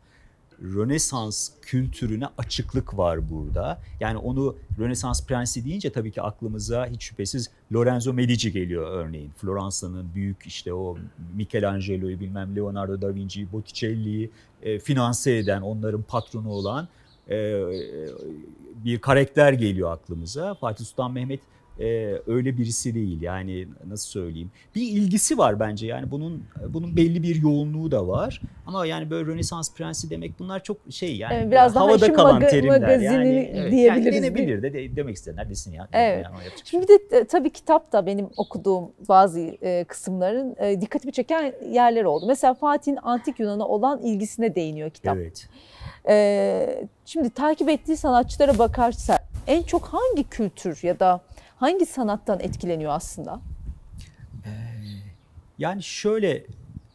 Rönesans 0.62 1.50
kültürüne 1.62 2.26
açıklık 2.38 2.98
var 2.98 3.30
burada. 3.30 3.80
Yani 4.00 4.18
onu 4.18 4.56
Rönesans 4.78 5.26
prensi 5.26 5.64
deyince 5.64 5.92
tabii 5.92 6.12
ki 6.12 6.22
aklımıza 6.22 6.86
hiç 6.86 7.02
şüphesiz 7.02 7.50
Lorenzo 7.72 8.12
Medici 8.12 8.52
geliyor 8.52 8.90
örneğin. 8.90 9.30
Floransa'nın 9.30 10.14
büyük 10.14 10.46
işte 10.46 10.74
o 10.74 10.98
Michelangelo'yu 11.36 12.20
bilmem 12.20 12.56
Leonardo 12.56 13.00
da 13.00 13.14
Vinci'yi, 13.14 13.52
Botticelli'yi 13.52 14.30
e, 14.62 14.78
finanse 14.78 15.36
eden, 15.36 15.62
onların 15.62 16.02
patronu 16.02 16.50
olan 16.50 16.88
e, 17.30 17.64
bir 18.84 18.98
karakter 18.98 19.52
geliyor 19.52 19.92
aklımıza. 19.92 20.54
Fatih 20.54 20.84
Sultan 20.84 21.12
Mehmet 21.12 21.40
e, 21.80 22.14
öyle 22.26 22.58
birisi 22.58 22.94
değil. 22.94 23.22
Yani 23.22 23.68
nasıl 23.86 24.08
söyleyeyim? 24.08 24.50
Bir 24.74 24.82
ilgisi 24.82 25.38
var 25.38 25.60
bence. 25.60 25.86
Yani 25.86 26.10
bunun 26.10 26.44
bunun 26.68 26.96
belli 26.96 27.22
bir 27.22 27.42
yoğunluğu 27.42 27.90
da 27.90 28.08
var. 28.08 28.40
Ama 28.66 28.86
yani 28.86 29.10
böyle 29.10 29.26
Rönesans 29.30 29.74
prensi 29.74 30.10
demek 30.10 30.38
bunlar 30.38 30.62
çok 30.62 30.76
şey 30.90 31.16
yani 31.16 31.34
evet, 31.34 31.50
biraz 31.50 31.74
daha 31.74 31.84
havada 31.84 32.12
kalan 32.12 32.34
maga, 32.34 32.48
terimler. 32.48 32.98
Yani 32.98 33.50
evet, 33.54 33.72
diyebiliriz. 33.72 34.14
Yani 34.14 34.22
denebilir 34.22 34.62
de, 34.62 34.72
de 34.72 34.96
demek 34.96 35.16
isteyenler 35.16 35.50
desin 35.50 35.72
ya. 35.72 35.88
Evet. 35.92 36.24
Yani 36.24 36.36
Şimdi 36.64 36.88
de 36.88 36.94
e, 37.10 37.24
tabii 37.24 37.50
kitap 37.50 37.92
da 37.92 38.06
benim 38.06 38.28
okuduğum 38.36 38.92
bazı 39.08 39.40
e, 39.40 39.84
kısımların 39.84 40.56
e, 40.58 40.80
dikkatimi 40.80 41.12
çeken 41.12 41.54
yerler 41.70 42.04
oldu. 42.04 42.24
Mesela 42.28 42.54
Fatih'in 42.54 42.98
antik 43.02 43.40
Yunan'a 43.40 43.68
olan 43.68 44.02
ilgisine 44.02 44.54
değiniyor 44.54 44.90
kitap. 44.90 45.16
Evet. 45.16 45.48
E, 46.08 46.86
şimdi 47.04 47.30
takip 47.30 47.68
ettiği 47.68 47.96
sanatçılara 47.96 48.58
bakarsa 48.58 49.18
en 49.46 49.62
çok 49.62 49.84
hangi 49.84 50.24
kültür 50.30 50.78
ya 50.82 51.00
da 51.00 51.20
hangi 51.58 51.86
sanattan 51.86 52.40
etkileniyor 52.40 52.92
aslında? 52.92 53.40
Ee, 54.44 54.50
yani 55.58 55.82
şöyle 55.82 56.30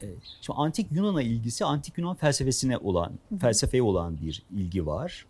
e, 0.01 0.07
Şimdi 0.41 0.57
antik 0.57 0.91
Yunan'a 0.91 1.21
ilgisi 1.21 1.65
antik 1.65 1.97
Yunan 1.97 2.15
felsefesine 2.15 2.77
olan, 2.77 3.11
felsefeye 3.41 3.83
olan 3.83 4.17
bir 4.21 4.43
ilgi 4.51 4.85
var. 4.85 5.25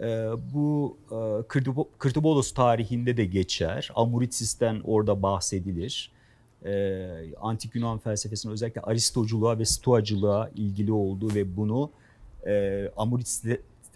Ee, 0.00 0.28
bu 0.54 0.96
e, 1.10 1.48
Kırtıbolos 1.98 2.54
tarihinde 2.54 3.16
de 3.16 3.24
geçer. 3.24 3.90
Amuritsis'ten 3.94 4.80
orada 4.84 5.22
bahsedilir. 5.22 6.12
Ee, 6.64 7.34
antik 7.40 7.74
Yunan 7.74 7.98
felsefesinin 7.98 8.52
özellikle 8.52 8.80
Aristoculuğa 8.80 9.58
ve 9.58 9.64
Stoacılığa 9.64 10.50
ilgili 10.56 10.92
olduğu 10.92 11.34
ve 11.34 11.56
bunu 11.56 11.90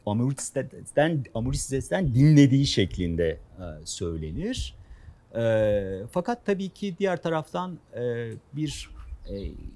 e, 0.06 0.10
Amuritses'ten, 0.10 1.24
Amuritses'ten 1.34 2.14
dinlediği 2.14 2.66
şeklinde 2.66 3.28
e, 3.28 3.64
söylenir. 3.84 4.74
E, 5.36 6.02
fakat 6.10 6.46
tabii 6.46 6.68
ki 6.68 6.94
diğer 6.98 7.22
taraftan 7.22 7.78
e, 7.96 8.30
bir 8.52 8.90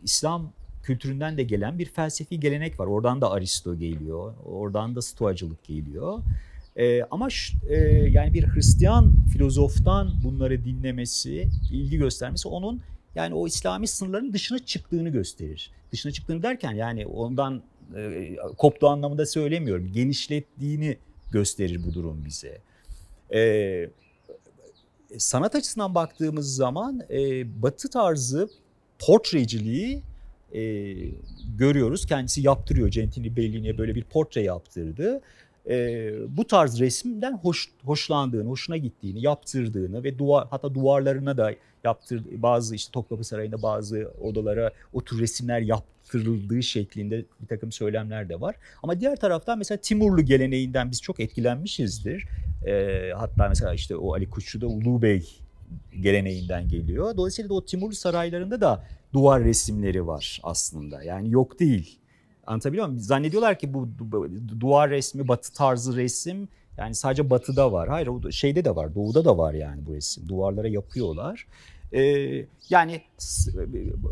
İslam 0.05 0.53
kültüründen 0.83 1.37
de 1.37 1.43
gelen 1.43 1.79
bir 1.79 1.87
felsefi 1.87 2.41
gelenek 2.41 2.81
var. 2.81 2.87
Oradan 2.87 3.21
da 3.21 3.31
Aristo 3.31 3.79
geliyor, 3.79 4.35
oradan 4.45 4.95
da 4.95 5.03
Stoacılık 5.03 5.65
geliyor. 5.65 6.19
ama 7.11 7.29
yani 8.11 8.35
bir 8.35 8.47
Hristiyan 8.47 9.13
filozoftan 9.33 10.11
bunları 10.25 10.65
dinlemesi, 10.65 11.49
ilgi 11.73 11.99
göstermesi 11.99 12.49
onun 12.49 12.81
yani 13.15 13.35
o 13.35 13.47
İslami 13.47 13.89
sınırların 13.89 14.33
dışına 14.33 14.59
çıktığını 14.59 15.09
gösterir. 15.09 15.71
Dışına 15.93 16.13
çıktığını 16.13 16.43
derken 16.43 16.73
yani 16.73 17.07
ondan 17.07 17.63
e, 17.97 18.37
koptuğu 18.59 18.89
anlamında 18.89 19.27
söylemiyorum. 19.27 19.93
Genişlettiğini 19.93 20.97
gösterir 21.33 21.81
bu 21.87 21.95
durum 21.95 22.25
bize. 22.25 22.59
E, 23.35 23.91
sanat 25.19 25.55
açısından 25.55 25.95
baktığımız 25.95 26.55
zaman 26.57 27.03
e, 27.11 27.47
batı 27.63 27.91
tarzı 27.91 28.49
portreciliği 28.99 30.03
e, 30.53 30.95
görüyoruz. 31.59 32.07
Kendisi 32.07 32.41
yaptırıyor. 32.43 32.89
Gentili 32.89 33.37
Bellini'ye 33.37 33.79
böyle 33.79 33.95
bir 33.95 34.05
portre 34.05 34.43
yaptırdı. 34.43 35.21
E, 35.69 36.11
bu 36.37 36.47
tarz 36.47 36.81
resimden 36.81 37.33
hoş, 37.33 37.69
hoşlandığını, 37.85 38.49
hoşuna 38.49 38.77
gittiğini, 38.77 39.23
yaptırdığını 39.23 40.05
ve 40.05 40.19
duvar 40.19 40.47
hatta 40.51 40.75
duvarlarına 40.75 41.37
da 41.37 41.55
yaptır 41.85 42.23
bazı 42.43 42.75
işte 42.75 42.93
Topkapı 42.93 43.25
Sarayı'nda 43.25 43.63
bazı 43.63 44.13
odalara 44.21 44.71
o 44.93 45.05
tür 45.05 45.21
resimler 45.21 45.61
yaptırıldığı 45.61 46.63
şeklinde 46.63 47.25
bir 47.41 47.47
takım 47.47 47.73
söylemler 47.73 48.29
de 48.29 48.41
var. 48.41 48.57
Ama 48.83 49.01
diğer 49.01 49.17
taraftan 49.17 49.59
mesela 49.59 49.79
Timurlu 49.79 50.23
geleneğinden 50.23 50.91
biz 50.91 51.03
çok 51.03 51.21
etkilenmişizdir. 51.21 52.29
E, 52.67 53.13
hatta 53.17 53.49
mesela 53.49 53.75
işte 53.75 53.97
o 53.97 54.15
Ali 54.15 54.31
Kuşçu 54.31 54.61
da 54.61 54.67
Ulu 54.67 55.03
Bey 55.03 55.39
geleneğinden 56.01 56.69
geliyor. 56.69 57.17
Dolayısıyla 57.17 57.49
da 57.49 57.55
o 57.55 57.65
Timurlu 57.65 57.95
saraylarında 57.95 58.61
da 58.61 58.85
duvar 59.13 59.45
resimleri 59.45 60.07
var 60.07 60.41
aslında. 60.43 61.03
Yani 61.03 61.31
yok 61.31 61.61
değil. 61.61 61.98
Anlatabiliyor 62.49 62.87
muyum? 62.87 63.01
Zannediyorlar 63.01 63.59
ki 63.59 63.75
bu 63.75 63.89
duvar 64.61 64.91
resmi, 64.91 65.29
batı 65.29 65.53
tarzı 65.53 65.97
resim 65.97 66.49
yani 66.79 66.95
sadece 66.95 67.31
batıda 67.31 67.73
var. 67.73 67.89
Hayır 67.89 68.33
şeyde 68.33 68.65
de 68.65 68.77
var, 68.77 68.95
doğuda 68.95 69.25
da 69.25 69.39
var 69.39 69.55
yani 69.55 69.87
bu 69.87 69.95
resim. 69.95 70.29
Duvarlara 70.29 70.69
yapıyorlar. 70.69 71.47
Ee, 71.93 72.47
yani 72.71 73.01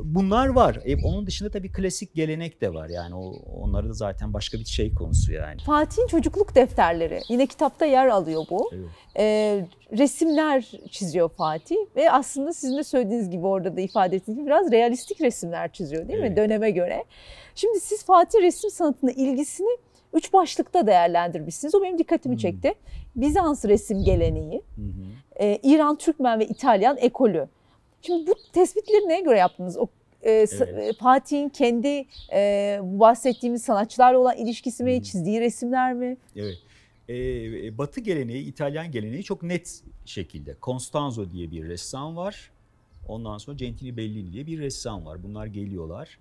bunlar 0.05 0.49
var. 0.49 0.79
E, 0.85 0.97
onun 1.05 1.27
dışında 1.27 1.51
tabii 1.51 1.73
klasik 1.73 2.15
gelenek 2.15 2.61
de 2.61 2.75
var. 2.75 2.89
Yani 2.89 3.15
o, 3.15 3.33
onları 3.61 3.89
da 3.89 3.93
zaten 3.93 4.35
başka 4.35 4.59
bir 4.59 4.65
şey 4.65 4.95
konusu 4.95 5.33
yani. 5.33 5.61
Fatih'in 5.67 6.07
çocukluk 6.07 6.55
defterleri. 6.55 7.21
Yine 7.29 7.47
kitapta 7.47 7.87
yer 7.87 8.07
alıyor 8.07 8.43
bu. 8.51 8.71
Evet. 8.75 8.89
Ee, 9.19 9.67
resimler 9.99 10.71
çiziyor 10.91 11.29
Fatih 11.29 11.77
ve 11.97 12.13
aslında 12.13 12.53
sizin 12.53 12.77
de 12.77 12.85
söylediğiniz 12.85 13.31
gibi 13.31 13.47
orada 13.47 13.77
da 13.77 13.81
ifade 13.81 14.17
ettiğiniz 14.17 14.39
gibi 14.39 14.47
biraz 14.47 14.73
realistik 14.73 15.21
resimler 15.21 15.73
çiziyor 15.73 16.09
değil 16.09 16.19
evet. 16.19 16.31
mi 16.31 16.37
döneme 16.37 16.71
göre. 16.71 17.05
Şimdi 17.55 17.81
siz 17.81 18.05
Fatih 18.05 18.43
resim 18.43 18.71
sanatına 18.71 19.11
ilgisini 19.11 19.79
üç 20.15 20.33
başlıkta 20.33 20.87
değerlendirmişsiniz. 20.87 21.75
O 21.75 21.83
benim 21.83 21.99
dikkatimi 21.99 22.39
çekti. 22.39 22.75
Bizans 23.17 23.65
resim 23.65 24.05
geleneği, 24.05 24.63
e, 25.41 25.59
İran, 25.63 25.97
Türkmen 25.97 26.41
ve 26.41 26.47
İtalyan 26.47 26.97
ekolü. 26.97 27.49
Şimdi 28.03 28.27
bu 28.27 28.35
tespitleri 28.53 29.09
neye 29.09 29.21
göre 29.21 29.39
yaptınız? 29.39 29.77
O 29.77 29.87
e, 30.23 30.31
evet. 30.31 30.63
E, 30.63 30.93
Fatih'in 30.93 31.49
kendi 31.49 32.07
e, 32.33 32.79
bahsettiğimiz 32.83 33.63
sanatçılarla 33.63 34.19
olan 34.19 34.37
ilişkisi 34.37 34.85
mi, 34.85 35.03
çizdiği 35.03 35.41
resimler 35.41 35.95
mi? 35.95 36.17
Evet. 36.37 36.59
E, 37.09 37.79
batı 37.79 38.01
geleneği, 38.01 38.45
İtalyan 38.45 38.91
geleneği 38.91 39.25
çok 39.25 39.43
net 39.43 39.83
şekilde. 40.05 40.57
Constanzo 40.63 41.31
diye 41.31 41.51
bir 41.51 41.69
ressam 41.69 42.17
var. 42.17 42.51
Ondan 43.09 43.39
sonra 43.39 43.57
Gentili 43.57 43.97
Bellini 43.97 44.33
diye 44.33 44.47
bir 44.47 44.59
ressam 44.59 45.07
var. 45.07 45.23
Bunlar 45.23 45.47
geliyorlar 45.47 46.19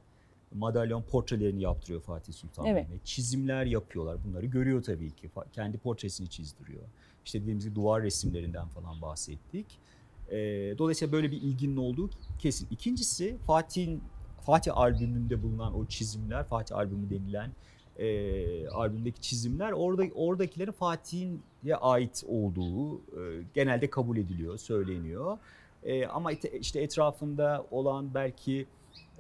madalyon 0.55 1.01
portrelerini 1.01 1.61
yaptırıyor 1.61 2.01
Fatih 2.01 2.33
Sultan 2.33 2.65
evet. 2.65 2.89
Mehmet. 2.89 3.05
Çizimler 3.05 3.65
yapıyorlar. 3.65 4.17
Bunları 4.23 4.45
görüyor 4.45 4.83
tabii 4.83 5.11
ki. 5.11 5.29
Kendi 5.53 5.77
portresini 5.77 6.29
çizdiriyor. 6.29 6.83
İşte 7.25 7.41
dediğimiz 7.41 7.65
gibi 7.65 7.75
duvar 7.75 8.03
resimlerinden 8.03 8.67
falan 8.67 9.01
bahsettik. 9.01 9.65
E, 10.31 10.37
dolayısıyla 10.77 11.11
böyle 11.11 11.31
bir 11.31 11.41
ilginin 11.41 11.77
olduğu 11.77 12.09
kesin. 12.39 12.67
İkincisi 12.71 13.37
Fatih'in 13.47 14.03
Fatih 14.41 14.77
albümünde 14.77 15.43
bulunan 15.43 15.79
o 15.79 15.85
çizimler, 15.85 16.43
Fatih 16.43 16.75
albümü 16.75 17.09
denilen 17.09 17.51
e, 17.99 18.67
albümdeki 18.67 19.21
çizimler 19.21 19.71
orada 19.71 20.03
oradakilerin 20.15 20.71
Fatih'e 20.71 21.75
ait 21.75 22.23
olduğu 22.27 22.97
e, 22.97 23.43
genelde 23.53 23.89
kabul 23.89 24.17
ediliyor, 24.17 24.57
söyleniyor. 24.57 25.37
E, 25.83 26.05
ama 26.05 26.31
işte 26.31 26.81
etrafında 26.81 27.65
olan 27.71 28.13
belki 28.13 28.65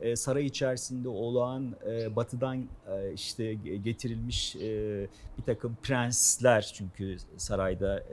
e, 0.01 0.15
saray 0.15 0.45
içerisinde 0.45 1.09
olan 1.09 1.75
e, 1.87 2.15
batıdan 2.15 2.57
e, 2.57 3.13
işte 3.13 3.53
getirilmiş 3.83 4.55
bir 5.37 5.43
takım 5.45 5.77
prensler 5.83 6.71
çünkü 6.73 7.17
sarayda 7.37 8.03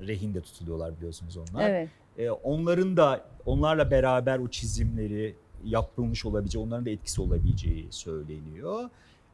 rehinde 0.00 0.40
tutuluyorlar 0.40 0.96
biliyorsunuz 0.96 1.36
onlar. 1.36 1.70
Evet. 1.70 1.88
Onların 2.42 2.96
da 2.96 3.24
onlarla 3.46 3.90
beraber 3.90 4.38
o 4.38 4.48
çizimleri 4.48 5.36
yapılmış 5.64 6.24
olabileceği, 6.26 6.64
onların 6.64 6.86
da 6.86 6.90
etkisi 6.90 7.22
olabileceği 7.22 7.86
söyleniyor. 7.90 8.90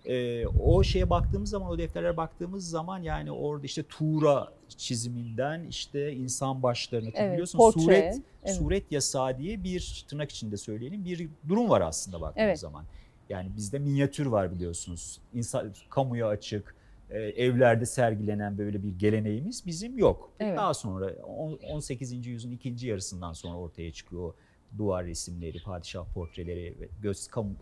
E, 0.06 0.46
o 0.46 0.82
şeye 0.82 1.10
baktığımız 1.10 1.50
zaman, 1.50 1.70
o 1.70 1.78
defterlere 1.78 2.16
baktığımız 2.16 2.70
zaman 2.70 3.02
yani 3.02 3.32
orada 3.32 3.66
işte 3.66 3.82
Tuğra 3.82 4.48
çiziminden 4.76 5.64
işte 5.64 6.12
insan 6.12 6.62
başlarını 6.62 7.10
evet, 7.14 7.32
biliyorsun 7.32 7.58
portre, 7.58 7.80
suret 7.80 8.22
evet. 8.44 8.56
suret 8.56 8.92
yasağı 8.92 9.38
diye 9.38 9.64
bir 9.64 10.04
tırnak 10.08 10.30
içinde 10.30 10.56
söyleyelim 10.56 11.04
bir 11.04 11.28
durum 11.48 11.70
var 11.70 11.80
aslında 11.80 12.20
baktığımız 12.20 12.48
evet. 12.48 12.58
zaman. 12.58 12.84
Yani 13.28 13.50
bizde 13.56 13.78
minyatür 13.78 14.26
var 14.26 14.52
biliyorsunuz. 14.52 15.20
İnsan 15.34 15.74
kamuya 15.90 16.28
açık, 16.28 16.74
e, 17.10 17.18
evlerde 17.18 17.86
sergilenen 17.86 18.58
böyle 18.58 18.82
bir 18.82 18.98
geleneğimiz 18.98 19.66
bizim 19.66 19.98
yok. 19.98 20.32
Evet. 20.40 20.58
Daha 20.58 20.74
sonra 20.74 21.12
18. 21.22 22.26
yüzyılın 22.26 22.54
ikinci 22.54 22.86
yarısından 22.86 23.32
sonra 23.32 23.56
ortaya 23.56 23.92
çıkıyor 23.92 24.34
duvar 24.78 25.06
resimleri, 25.06 25.62
padişah 25.62 26.04
portreleri 26.14 26.80
ve 26.80 26.88
göz 27.02 27.28
kamu 27.28 27.56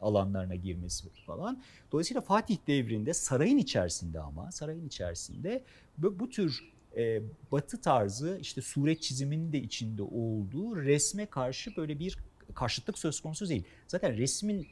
alanlarına 0.00 0.54
girmesi 0.54 1.08
falan. 1.26 1.62
Dolayısıyla 1.92 2.20
Fatih 2.20 2.56
devrinde 2.66 3.14
sarayın 3.14 3.58
içerisinde 3.58 4.20
ama 4.20 4.52
sarayın 4.52 4.86
içerisinde 4.86 5.64
bu, 5.98 6.18
bu 6.18 6.28
tür 6.28 6.72
e, 6.96 7.22
batı 7.52 7.80
tarzı 7.80 8.38
işte 8.40 8.60
suret 8.62 9.02
çiziminin 9.02 9.52
de 9.52 9.58
içinde 9.58 10.02
olduğu 10.02 10.76
resme 10.76 11.26
karşı 11.26 11.76
böyle 11.76 11.98
bir 11.98 12.18
karşıtlık 12.54 12.98
söz 12.98 13.20
konusu 13.20 13.48
değil. 13.48 13.64
Zaten 13.88 14.16
resmin 14.16 14.66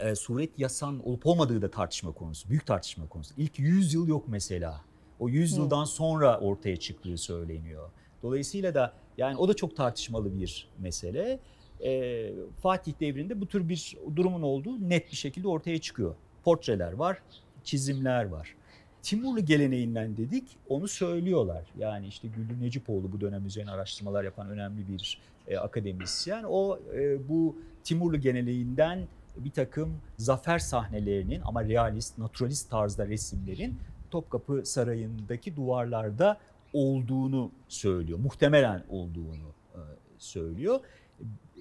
e, 0.00 0.14
suret 0.14 0.58
yasan 0.58 1.08
olup 1.08 1.26
olmadığı 1.26 1.62
da 1.62 1.70
tartışma 1.70 2.12
konusu. 2.12 2.48
Büyük 2.48 2.66
tartışma 2.66 3.08
konusu. 3.08 3.34
İlk 3.36 3.58
100 3.58 3.94
yıl 3.94 4.08
yok 4.08 4.24
mesela. 4.28 4.80
O 5.20 5.28
100 5.28 5.52
Hı. 5.52 5.60
yıldan 5.60 5.84
sonra 5.84 6.40
ortaya 6.40 6.76
çıktığı 6.76 7.16
söyleniyor. 7.16 7.90
Dolayısıyla 8.22 8.74
da 8.74 8.92
yani 9.18 9.36
o 9.36 9.48
da 9.48 9.54
çok 9.54 9.76
tartışmalı 9.76 10.40
bir 10.40 10.68
mesele. 10.78 11.38
E, 11.84 12.32
Fatih 12.62 12.92
devrinde 13.00 13.40
bu 13.40 13.46
tür 13.46 13.68
bir 13.68 13.96
durumun 14.16 14.42
olduğu 14.42 14.88
net 14.88 15.10
bir 15.10 15.16
şekilde 15.16 15.48
ortaya 15.48 15.80
çıkıyor. 15.80 16.14
Portreler 16.44 16.92
var, 16.92 17.22
çizimler 17.64 18.24
var. 18.24 18.54
Timurlu 19.02 19.44
geleneğinden 19.44 20.16
dedik, 20.16 20.44
onu 20.68 20.88
söylüyorlar. 20.88 21.64
Yani 21.78 22.06
işte 22.06 22.28
Güldür 22.28 22.60
Necipoğlu 22.60 23.12
bu 23.12 23.20
dönem 23.20 23.46
üzerine 23.46 23.70
araştırmalar 23.70 24.24
yapan 24.24 24.48
önemli 24.48 24.88
bir 24.88 25.18
e, 25.48 25.56
akademisyen. 25.56 26.44
O 26.48 26.78
e, 26.94 27.28
bu 27.28 27.56
Timurlu 27.84 28.20
geleneğinden 28.20 29.08
bir 29.36 29.50
takım 29.50 30.00
zafer 30.16 30.58
sahnelerinin 30.58 31.40
ama 31.44 31.64
realist, 31.64 32.18
naturalist 32.18 32.70
tarzda 32.70 33.08
resimlerin 33.08 33.78
Topkapı 34.10 34.62
Sarayı'ndaki 34.64 35.56
duvarlarda 35.56 36.38
olduğunu 36.72 37.50
söylüyor. 37.68 38.18
Muhtemelen 38.18 38.84
olduğunu 38.88 39.54
e, 39.74 39.80
söylüyor. 40.18 40.80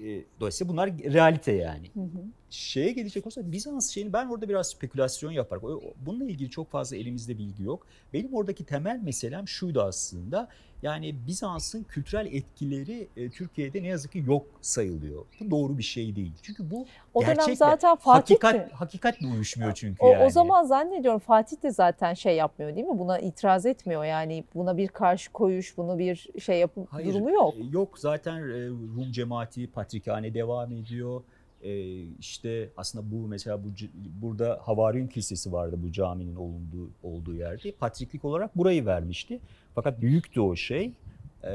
E, 0.03 0.23
Dolayısıyla 0.39 0.73
bunlar 0.73 0.89
realite 0.97 1.51
yani. 1.51 1.91
Hı 1.93 1.99
hı. 1.99 2.23
Şeye 2.49 2.91
gelecek 2.91 3.27
olsa 3.27 3.51
Bizans 3.51 3.89
şeyini 3.89 4.13
ben 4.13 4.27
orada 4.27 4.49
biraz 4.49 4.69
spekülasyon 4.69 5.31
yaparak 5.31 5.63
bununla 6.05 6.23
ilgili 6.23 6.49
çok 6.49 6.71
fazla 6.71 6.97
elimizde 6.97 7.37
bilgi 7.37 7.63
yok. 7.63 7.87
Benim 8.13 8.33
oradaki 8.33 8.65
temel 8.65 8.99
meselem 9.03 9.47
şuydu 9.47 9.81
aslında. 9.81 10.49
Yani 10.81 11.15
Bizans'ın 11.27 11.83
kültürel 11.83 12.25
etkileri 12.25 13.07
e, 13.17 13.29
Türkiye'de 13.29 13.83
ne 13.83 13.87
yazık 13.87 14.11
ki 14.11 14.23
yok 14.27 14.45
sayılıyor. 14.61 15.25
Bu 15.41 15.51
doğru 15.51 15.77
bir 15.77 15.83
şey 15.83 16.15
değil. 16.15 16.31
Çünkü 16.41 16.71
bu 16.71 16.85
O 17.13 17.21
dönem 17.21 17.35
gerçekle, 17.35 17.55
zaten 17.55 17.95
Fatih 17.95 18.35
de- 18.41 18.47
hakikat, 18.47 18.73
hakikatle 18.73 19.27
uyuşmuyor 19.27 19.73
çünkü 19.73 19.97
O, 20.05 20.07
yani. 20.11 20.25
o 20.25 20.29
zaman 20.29 20.63
zannediyorum 20.63 21.19
Fatih 21.19 21.63
de 21.63 21.71
zaten 21.71 22.13
şey 22.13 22.35
yapmıyor 22.35 22.75
değil 22.75 22.87
mi? 22.87 22.99
Buna 22.99 23.19
itiraz 23.19 23.65
etmiyor 23.65 24.03
yani 24.05 24.43
buna 24.55 24.77
bir 24.77 24.87
karşı 24.87 25.31
koyuş, 25.31 25.77
bunu 25.77 25.97
bir 25.99 26.29
şey 26.39 26.59
yapı 26.59 26.85
Hayır, 26.89 27.13
durumu 27.13 27.31
yok. 27.31 27.53
e, 27.57 27.63
Yok 27.71 27.99
zaten 27.99 28.37
e, 28.37 28.67
Rum 28.67 29.11
cemaati 29.11 29.67
patrikhane 29.67 30.33
devam 30.33 30.71
ediyor. 30.71 31.21
E, 31.63 32.01
işte 32.19 32.69
aslında 32.77 33.11
bu 33.11 33.27
mesela 33.27 33.63
bu 33.63 33.67
burada 34.21 34.59
Havaryum 34.61 35.07
Kilisesi 35.07 35.51
vardı 35.51 35.75
bu 35.83 35.91
caminin 35.91 36.35
olunduğu 36.35 36.89
olduğu 37.03 37.35
yerde. 37.35 37.71
Patriklik 37.71 38.25
olarak 38.25 38.57
burayı 38.57 38.85
vermişti. 38.85 39.39
Fakat 39.75 40.01
büyüktü 40.01 40.41
o 40.41 40.55
şey. 40.55 40.93
E, 41.43 41.49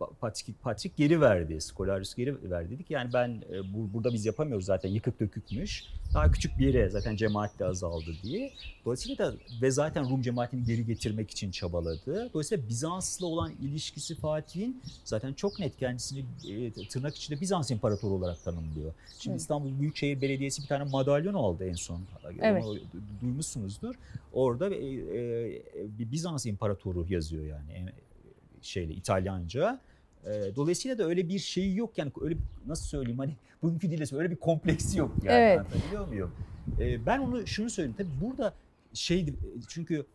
Pa- 0.00 0.10
Patrik, 0.20 0.62
Patrik 0.62 0.96
geri 0.96 1.20
verdi. 1.20 1.60
Skolarius 1.60 2.14
geri 2.14 2.50
verdi. 2.50 2.70
Dedik 2.70 2.90
yani 2.90 3.12
ben 3.12 3.28
e, 3.52 3.72
bu, 3.74 3.94
burada 3.94 4.12
biz 4.12 4.26
yapamıyoruz 4.26 4.64
zaten 4.66 4.88
yıkık 4.88 5.20
dökükmüş. 5.20 5.84
Daha 6.14 6.30
küçük 6.30 6.58
bir 6.58 6.66
yere 6.66 6.88
zaten 6.88 7.16
cemaat 7.16 7.58
de 7.58 7.64
azaldı 7.64 8.10
diye. 8.22 8.52
Dolayısıyla 8.84 9.18
da 9.18 9.34
ve 9.62 9.70
zaten 9.70 10.10
Rum 10.10 10.22
cemaatini 10.22 10.64
geri 10.64 10.86
getirmek 10.86 11.30
için 11.30 11.50
çabaladı. 11.50 12.30
Dolayısıyla 12.34 12.68
Bizans'la 12.68 13.26
olan 13.26 13.52
ilişkisi 13.62 14.14
Fatih'in 14.14 14.82
zaten 15.04 15.32
çok 15.32 15.58
net 15.58 15.78
kendisini 15.78 16.24
e, 16.48 16.72
tırnak 16.88 17.16
içinde 17.16 17.40
Bizans 17.40 17.70
İmparatoru 17.70 18.14
olarak 18.14 18.44
tanımlıyor. 18.44 18.92
Şimdi 19.18 19.32
Evet. 19.32 19.40
İstanbul 19.40 19.80
Büyükşehir 19.80 20.20
Belediyesi 20.20 20.62
bir 20.62 20.68
tane 20.68 20.84
madalyon 20.90 21.34
aldı 21.34 21.64
en 21.68 21.74
son. 21.74 22.00
Evet. 22.40 22.64
Onu 22.64 22.78
duymuşsunuzdur. 23.22 23.94
Orada 24.32 24.74
e, 24.74 24.94
e, 24.94 25.62
bir 25.98 26.12
Bizans 26.12 26.46
İmparatoru 26.46 27.06
yazıyor 27.08 27.44
yani 27.46 27.92
şeyle 28.62 28.94
İtalyanca. 28.94 29.80
E, 30.26 30.30
Dolayısıyla 30.56 30.98
da 30.98 31.04
öyle 31.04 31.28
bir 31.28 31.38
şeyi 31.38 31.76
yok 31.76 31.98
yani 31.98 32.12
öyle 32.20 32.36
nasıl 32.66 32.84
söyleyeyim 32.84 33.18
hani 33.18 33.36
bu 33.62 33.66
mümkün 33.66 33.90
değil 33.90 34.10
de 34.10 34.16
öyle 34.16 34.30
bir 34.30 34.36
kompleksi 34.36 34.98
yok 34.98 35.12
yani 35.24 35.34
Evet. 35.38 35.58
anlatabiliyor 35.60 36.08
muyum? 36.08 36.32
E, 36.80 37.06
Ben 37.06 37.18
onu 37.18 37.46
şunu 37.46 37.70
söyleyeyim 37.70 37.96
tabii 37.98 38.26
burada 38.26 38.54
şey 38.94 39.26
çünkü 39.68 40.06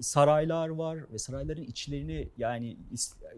saraylar 0.00 0.68
var 0.68 0.98
ve 1.12 1.18
sarayların 1.18 1.62
içlerini 1.62 2.28
yani 2.38 2.76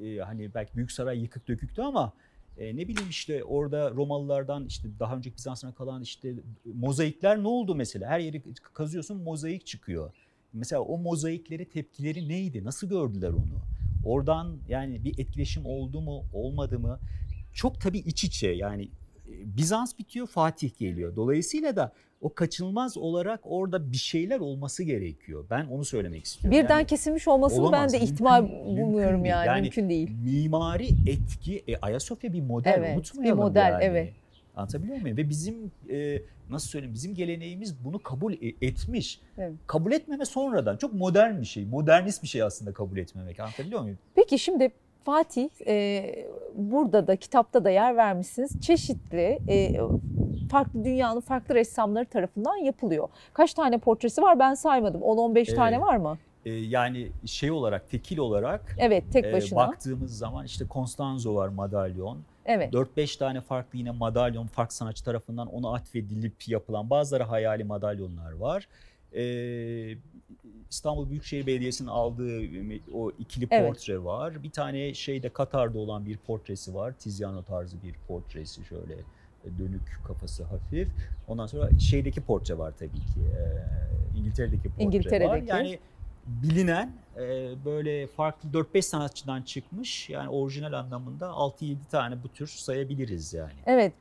e, 0.05 0.19
hani 0.19 0.55
belki 0.55 0.77
büyük 0.77 0.93
saray 0.93 1.21
yıkık 1.23 1.49
döküktü 1.49 1.83
ama 1.83 2.13
e, 2.59 2.77
ne 2.77 2.89
bileyim 2.89 3.11
işte 3.11 3.45
orada 3.45 3.91
Romalılardan 3.91 4.67
işte 4.67 4.89
daha 5.01 5.17
önceki 5.17 5.37
Bizans'tan 5.37 5.73
kalan 5.73 6.03
işte 6.03 6.35
mozaikler 6.75 7.43
ne 7.43 7.49
oldu 7.49 7.75
mesela? 7.75 8.09
Her 8.09 8.19
yeri 8.19 8.43
kazıyorsun 8.73 9.17
mozaik 9.23 9.67
çıkıyor. 9.67 10.13
Mesela 10.53 10.83
o 10.83 10.99
mozaikleri 10.99 11.65
tepkileri 11.69 12.29
neydi? 12.29 12.65
Nasıl 12.65 12.89
gördüler 12.89 13.29
onu? 13.31 13.61
Oradan 14.05 14.57
yani 14.69 15.05
bir 15.05 15.19
etkileşim 15.19 15.67
oldu 15.67 16.01
mu, 16.01 16.25
olmadı 16.33 16.79
mı? 16.79 16.99
Çok 17.53 17.81
tabii 17.81 17.99
iç 17.99 18.25
içe 18.25 18.49
yani 18.49 18.83
e, 18.85 19.57
Bizans 19.57 19.99
bitiyor, 19.99 20.27
Fatih 20.27 20.79
geliyor. 20.79 21.17
Dolayısıyla 21.17 21.77
da 21.77 21.93
o 22.21 22.35
kaçınılmaz 22.35 22.97
olarak 22.99 23.41
orada 23.45 23.93
bir 23.93 23.97
şeyler 23.97 24.41
olması 24.41 24.83
gerekiyor. 24.83 25.45
Ben 25.51 25.65
onu 25.67 25.85
söylemek 25.85 26.25
istiyorum. 26.25 26.59
Birden 26.61 26.79
Yani 26.79 26.87
kesilmiş 26.87 27.29
olmasını 27.29 27.59
ben 27.59 27.63
olamaz. 27.69 27.93
de 27.93 27.97
Mümkün- 27.99 28.13
ihtimal 28.15 28.43
mümkün 28.43 28.65
bulmuyorum 28.67 29.23
değil. 29.25 29.31
yani. 29.35 29.47
Yani 29.47 29.61
mümkün 29.61 29.89
değil. 29.89 30.11
mimari 30.25 30.89
etki, 31.07 31.65
e, 31.69 31.77
Ayasofya 31.77 32.33
bir 32.33 32.41
model 32.41 32.75
Evet, 32.79 32.97
unutmayalım 32.97 33.39
bir 33.39 33.43
model, 33.45 33.71
yani. 33.73 33.85
evet. 33.85 34.13
Anlatabiliyor 34.57 35.01
muyum? 35.01 35.17
Ve 35.17 35.29
bizim 35.29 35.73
e, 35.91 36.23
nasıl 36.51 36.69
söyleyeyim 36.69 36.95
bizim 36.95 37.15
geleneğimiz 37.15 37.85
bunu 37.85 37.99
kabul 38.03 38.33
e- 38.33 38.67
etmiş. 38.67 39.21
Evet. 39.39 39.53
Kabul 39.67 39.93
etmeme 39.93 40.25
sonradan 40.25 40.77
çok 40.77 40.93
modern 40.95 41.41
bir 41.41 41.47
şey, 41.47 41.65
modernist 41.67 42.23
bir 42.23 42.29
şey 42.29 42.43
aslında 42.43 42.73
kabul 42.73 42.97
etmemek. 42.97 43.41
Anlatabiliyor 43.41 43.81
muyum? 43.81 43.99
Peki 44.15 44.39
şimdi 44.39 44.71
Fatih 45.05 45.49
e, 45.67 46.05
burada 46.55 47.07
da 47.07 47.17
kitapta 47.17 47.65
da 47.65 47.71
yer 47.71 47.97
vermişsiniz. 47.97 48.61
Çeşitli 48.61 49.39
e, 49.49 49.81
farklı 50.51 50.85
dünyanın 50.85 51.21
farklı 51.21 51.55
ressamları 51.55 52.05
tarafından 52.07 52.57
yapılıyor. 52.57 53.09
Kaç 53.33 53.55
tane 53.55 53.79
portresi 53.79 54.23
var 54.23 54.39
ben 54.39 54.55
saymadım. 54.55 55.01
10-15 55.01 55.39
Evet. 55.39 55.57
tane 55.57 55.81
var 55.81 55.97
mı? 55.97 56.19
E, 56.47 56.51
yani 56.53 57.09
şey 57.27 57.51
olarak, 57.51 57.91
tekil 57.91 58.19
olarak 58.19 58.77
Evet 58.79 59.05
tek 59.13 59.25
e, 59.25 59.33
başına. 59.33 59.59
baktığımız 59.59 60.19
zaman 60.19 60.45
işte 60.47 60.65
Constanzo 60.71 61.35
var 61.35 61.49
madalyon. 61.49 62.19
Evet. 62.47 62.73
4-5 62.75 63.19
tane 63.19 63.41
farklı 63.41 63.79
yine 63.79 63.91
madalyon 63.91 64.47
farklı 64.47 64.75
sanatçı 64.77 65.05
tarafından 65.05 65.47
ona 65.49 65.75
atfedilip 65.75 66.49
yapılan 66.49 66.91
bazıları 66.91 67.25
hayali 67.25 67.65
madalyonlar 67.65 68.33
var. 68.33 68.69
Ee, 69.17 69.97
İstanbul 70.71 71.11
Büyükşehir 71.11 71.47
Belediyesi'nin 71.47 71.89
aldığı 71.89 72.41
o 72.95 73.11
ikili 73.19 73.49
Evet. 73.51 73.69
portre 73.69 74.05
var. 74.05 74.43
Bir 74.43 74.51
tane 74.51 74.95
şeyde 74.95 75.29
Katar'da 75.29 75.79
olan 75.79 76.07
bir 76.07 76.17
portresi 76.17 76.75
var. 76.75 76.93
Tiziano 76.99 77.43
tarzı 77.43 77.77
bir 77.83 77.95
portresi 78.09 78.65
şöyle 78.65 78.95
dönük 79.59 79.99
kafası 80.07 80.45
hafif. 80.45 80.89
Ondan 81.29 81.47
sonra 81.47 81.79
şeydeki 81.79 82.21
portre 82.21 82.59
var 82.59 82.75
tabii 82.79 82.91
ki. 82.91 83.21
Ee, 83.21 84.19
İngiltere'deki 84.19 84.63
portre 84.69 84.85
var. 84.85 84.87
İngiltere'deki. 84.87 85.51
Yani 85.51 85.79
bilinen 86.27 86.93
e, 87.17 87.21
böyle 87.65 88.07
farklı 88.07 88.49
4-5 88.49 88.83
sanatçıdan 88.83 89.43
çıkmış. 89.43 90.11
Yani 90.11 90.29
orijinal 90.29 90.73
anlamında 90.73 91.27
6-7 91.27 91.77
tane 91.91 92.23
bu 92.23 92.29
tür 92.29 92.47
sayabiliriz 92.47 93.35
yani. 93.35 93.53
Evet. 93.67 93.93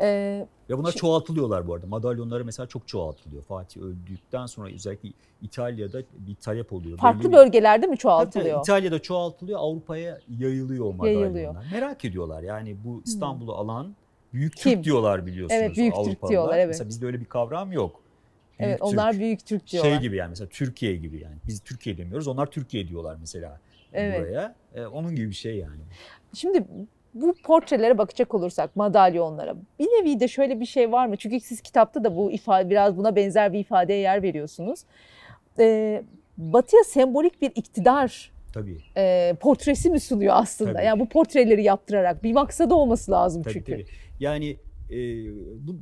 Ee, 0.00 0.46
Ve 0.70 0.78
bunlar 0.78 0.92
Şi- 0.92 0.96
çoğaltılıyorlar 0.96 1.66
bu 1.68 1.74
arada. 1.74 1.86
Madalyonları 1.86 2.44
mesela 2.44 2.66
çok 2.66 2.88
çoğaltılıyor. 2.88 3.42
Fatih 3.42 3.80
öldükten 3.80 4.46
sonra 4.46 4.70
özellikle 4.70 5.08
İtalya'da 5.42 6.02
bir 6.18 6.34
talep 6.34 6.72
oluyor. 6.72 6.98
farklı 6.98 7.28
bir- 7.28 7.36
bölgelerde 7.36 7.86
mi 7.86 7.90
Tabii 7.90 7.90
tabii, 7.90 7.98
çoğaltılıyor? 8.02 8.60
İtalya'da 8.60 9.02
çoğaltılıyor, 9.02 9.58
Avrupa'ya 9.62 10.18
yayılıyor 10.38 10.84
o 10.86 10.92
madalyonlar. 10.92 11.20
Yayılıyor. 11.22 11.54
Merak 11.72 12.04
ediyorlar. 12.04 12.42
Yani 12.42 12.76
bu 12.84 13.02
İstanbul'u 13.04 13.54
alan 13.54 13.94
büyük 14.32 14.56
Kim? 14.56 14.72
Türk 14.72 14.84
diyorlar 14.84 15.26
biliyorsunuz. 15.26 15.62
Evet, 15.62 15.76
büyük 15.76 15.94
Türk 15.94 16.06
Avrupalılar. 16.06 16.30
diyorlar, 16.30 16.58
evet. 16.58 16.68
Mesela 16.68 16.88
bizde 16.88 17.06
öyle 17.06 17.20
bir 17.20 17.24
kavram 17.24 17.72
yok. 17.72 18.01
Evet, 18.58 18.78
Türk. 18.78 18.84
onlar 18.88 19.18
büyük 19.18 19.46
Türk 19.46 19.66
diyorlar. 19.66 19.90
Şey 19.90 20.00
gibi 20.00 20.16
yani 20.16 20.28
mesela 20.28 20.48
Türkiye 20.48 20.96
gibi 20.96 21.20
yani. 21.20 21.36
Biz 21.48 21.60
Türkiye 21.60 21.98
demiyoruz. 21.98 22.28
Onlar 22.28 22.46
Türkiye 22.46 22.88
diyorlar 22.88 23.16
mesela 23.20 23.60
Evet. 23.92 24.20
buraya. 24.20 24.54
Ee, 24.74 24.86
onun 24.86 25.14
gibi 25.16 25.28
bir 25.28 25.34
şey 25.34 25.56
yani. 25.56 25.80
Şimdi 26.34 26.64
bu 27.14 27.34
portrelere 27.44 27.98
bakacak 27.98 28.34
olursak, 28.34 28.76
madalyonlara 28.76 29.54
bir 29.78 29.84
nevi 29.84 30.20
de 30.20 30.28
şöyle 30.28 30.60
bir 30.60 30.66
şey 30.66 30.92
var 30.92 31.06
mı? 31.06 31.16
Çünkü 31.16 31.40
siz 31.40 31.60
kitapta 31.60 32.04
da 32.04 32.16
bu 32.16 32.32
ifade 32.32 32.70
biraz 32.70 32.96
buna 32.96 33.16
benzer 33.16 33.52
bir 33.52 33.58
ifadeye 33.58 33.98
yer 34.00 34.22
veriyorsunuz. 34.22 34.80
Ee, 35.58 36.02
batıya 36.38 36.84
sembolik 36.84 37.42
bir 37.42 37.52
iktidar 37.54 38.32
Tabii. 38.52 38.78
e, 38.96 39.34
portresi 39.40 39.90
mi 39.90 40.00
sunuyor 40.00 40.34
aslında? 40.36 40.72
Tabii. 40.72 40.84
Yani 40.84 41.00
bu 41.00 41.08
portreleri 41.08 41.62
yaptırarak 41.62 42.22
bir 42.22 42.32
maksadı 42.32 42.74
olması 42.74 43.10
lazım 43.10 43.42
Tabii 43.42 43.52
çünkü. 43.54 43.72
tabii. 43.72 43.86
Yani 44.20 44.56
e, 44.92 44.98
bu 45.66 45.76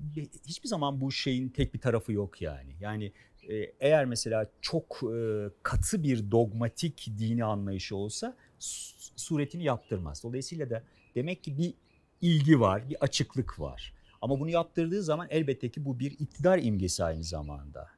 hiçbir 0.47 0.69
zaman 0.69 1.01
bu 1.01 1.13
şeyin 1.13 1.49
tek 1.49 1.75
bir 1.75 1.81
tarafı 1.81 2.13
yok 2.13 2.43
yani. 2.43 2.77
Yani 2.81 3.13
e, 3.49 3.73
eğer 3.81 4.05
mesela 4.05 4.47
çok 4.61 5.01
e, 5.15 5.49
katı 5.63 6.03
bir 6.03 6.31
dogmatik 6.31 7.07
dini 7.19 7.45
anlayışı 7.45 7.97
olsa 7.97 8.37
su- 8.59 9.13
suretini 9.17 9.65
yaptırmaz. 9.65 10.23
Dolayısıyla 10.23 10.71
da 10.71 10.83
demek 11.15 11.45
ki 11.45 11.59
bir 11.59 11.75
ilgi 12.21 12.61
var, 12.61 12.91
bir 12.91 12.97
açıklık 13.01 13.61
var. 13.61 13.93
Ama 14.23 14.41
bunu 14.41 14.51
yaptırdığı 14.51 15.03
zaman 15.03 15.27
elbette 15.31 15.69
ki 15.69 15.85
bu 15.85 15.99
bir 15.99 16.11
iktidar 16.11 16.59
imgesi 16.59 17.05
aynı 17.05 17.25
zamanda. 17.25 17.89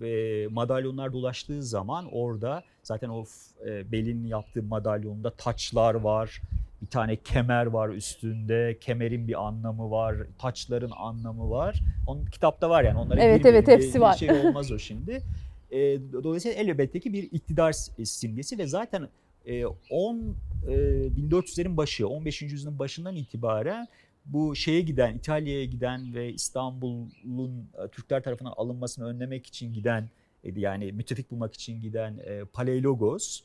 Ve 0.00 0.46
madalyonlar 0.50 1.12
dolaştığı 1.12 1.62
zaman 1.62 2.08
orada 2.12 2.64
zaten 2.82 3.08
o 3.08 3.24
e, 3.66 3.92
Belin'in 3.92 4.26
yaptığı 4.26 4.62
madalyonda 4.62 5.30
taçlar 5.30 5.94
var, 5.94 6.40
bir 6.84 6.90
tane 6.90 7.16
kemer 7.16 7.66
var 7.66 7.88
üstünde. 7.88 8.78
Kemerin 8.80 9.28
bir 9.28 9.46
anlamı 9.46 9.90
var. 9.90 10.16
Taçların 10.38 10.92
anlamı 10.96 11.50
var. 11.50 11.82
Onun 12.06 12.26
kitapta 12.26 12.70
var 12.70 12.84
yani. 12.84 12.98
Onları 12.98 13.20
evet 13.20 13.46
evet 13.46 13.68
hepsi 13.68 14.00
var. 14.00 14.14
şey 14.14 14.30
olmaz 14.30 14.72
o 14.72 14.78
şimdi. 14.78 15.22
E, 15.70 15.98
dolayısıyla 16.12 16.56
elbette 16.56 17.00
ki 17.00 17.12
bir 17.12 17.22
iktidar 17.22 17.72
simgesi 18.04 18.58
ve 18.58 18.66
zaten 18.66 19.08
e, 19.46 19.66
10 19.66 20.36
e, 20.68 20.72
1400'lerin 20.72 21.76
başı, 21.76 22.08
15. 22.08 22.42
yüzyılın 22.42 22.78
başından 22.78 23.16
itibaren 23.16 23.88
bu 24.26 24.56
şeye 24.56 24.80
giden, 24.80 25.14
İtalya'ya 25.14 25.64
giden 25.64 26.14
ve 26.14 26.32
İstanbul'un 26.32 27.68
e, 27.84 27.88
Türkler 27.88 28.22
tarafından 28.22 28.54
alınmasını 28.56 29.06
önlemek 29.06 29.46
için 29.46 29.74
giden 29.74 30.08
e, 30.44 30.60
yani 30.60 30.92
müttefik 30.92 31.30
bulmak 31.30 31.54
için 31.54 31.82
giden 31.82 32.18
e, 32.24 32.44
Palaiologos 32.44 33.40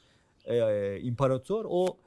e, 0.45 0.99
imparator 1.01 1.65
o 1.69 1.97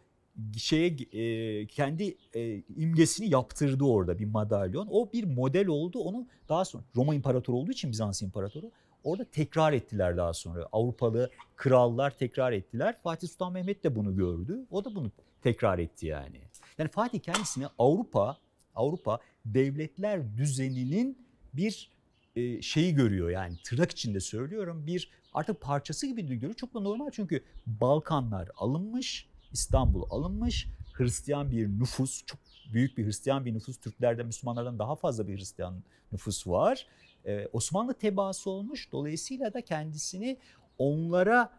şeye 0.57 0.87
e, 0.89 1.67
kendi 1.67 2.17
e, 2.35 2.63
imgesini 2.77 3.31
yaptırdı 3.31 3.85
orada 3.85 4.19
bir 4.19 4.25
madalyon. 4.25 4.89
O 4.91 5.13
bir 5.13 5.25
model 5.25 5.67
oldu. 5.67 5.99
Onu 5.99 6.27
daha 6.49 6.65
sonra 6.65 6.85
Roma 6.97 7.15
İmparatoru 7.15 7.57
olduğu 7.57 7.73
için 7.73 7.91
Bizans 7.91 8.23
İmparatoru 8.23 8.71
orada 9.05 9.25
tekrar 9.25 9.73
ettiler 9.73 10.17
daha 10.17 10.33
sonra. 10.33 10.69
Avrupalı 10.73 11.31
krallar 11.57 12.19
tekrar 12.19 12.53
ettiler. 12.53 12.97
Fatih 13.03 13.29
Sultan 13.29 13.53
Mehmet 13.53 13.85
de 13.85 13.97
bunu 13.97 14.17
gördü. 14.17 14.67
O 14.71 14.85
da 14.85 14.95
bunu 14.95 15.11
tekrar 15.43 15.79
etti 15.79 16.07
yani. 16.07 16.41
Yani 16.79 16.91
Fatih 16.91 17.21
kendisini 17.21 17.67
Avrupa 17.79 18.39
Avrupa 18.75 19.19
devletler 19.47 20.37
düzeninin 20.37 21.19
bir 21.55 21.91
e, 22.37 22.63
şeyi 22.63 22.95
görüyor 22.95 23.31
yani 23.31 23.57
tırnak 23.65 23.91
içinde 23.91 24.21
söylüyorum 24.21 24.87
bir 24.87 25.11
artık 25.35 25.61
parçası 25.61 26.07
gibi 26.07 26.23
görüyor. 26.23 26.55
Çok 26.55 26.75
da 26.75 26.81
normal 26.81 27.11
çünkü 27.13 27.45
Balkanlar 27.67 28.49
alınmış, 28.57 29.29
İstanbul 29.53 30.03
alınmış, 30.11 30.69
Hristiyan 30.93 31.51
bir 31.51 31.69
nüfus, 31.69 32.25
çok 32.27 32.39
büyük 32.73 32.99
bir 32.99 33.07
Hristiyan 33.07 33.45
bir 33.45 33.55
nüfus, 33.55 33.77
Türklerden, 33.77 34.27
Müslümanlardan 34.27 34.79
daha 34.79 34.97
fazla 34.97 35.29
bir 35.29 35.39
Hristiyan 35.39 35.75
nüfus 36.13 36.47
var. 36.47 36.87
Ee, 37.27 37.49
Osmanlı 37.53 37.95
tebaası 37.95 38.51
olmuş, 38.51 38.93
dolayısıyla 38.93 39.55
da 39.55 39.61
kendisini 39.61 40.37
onlara 40.79 41.51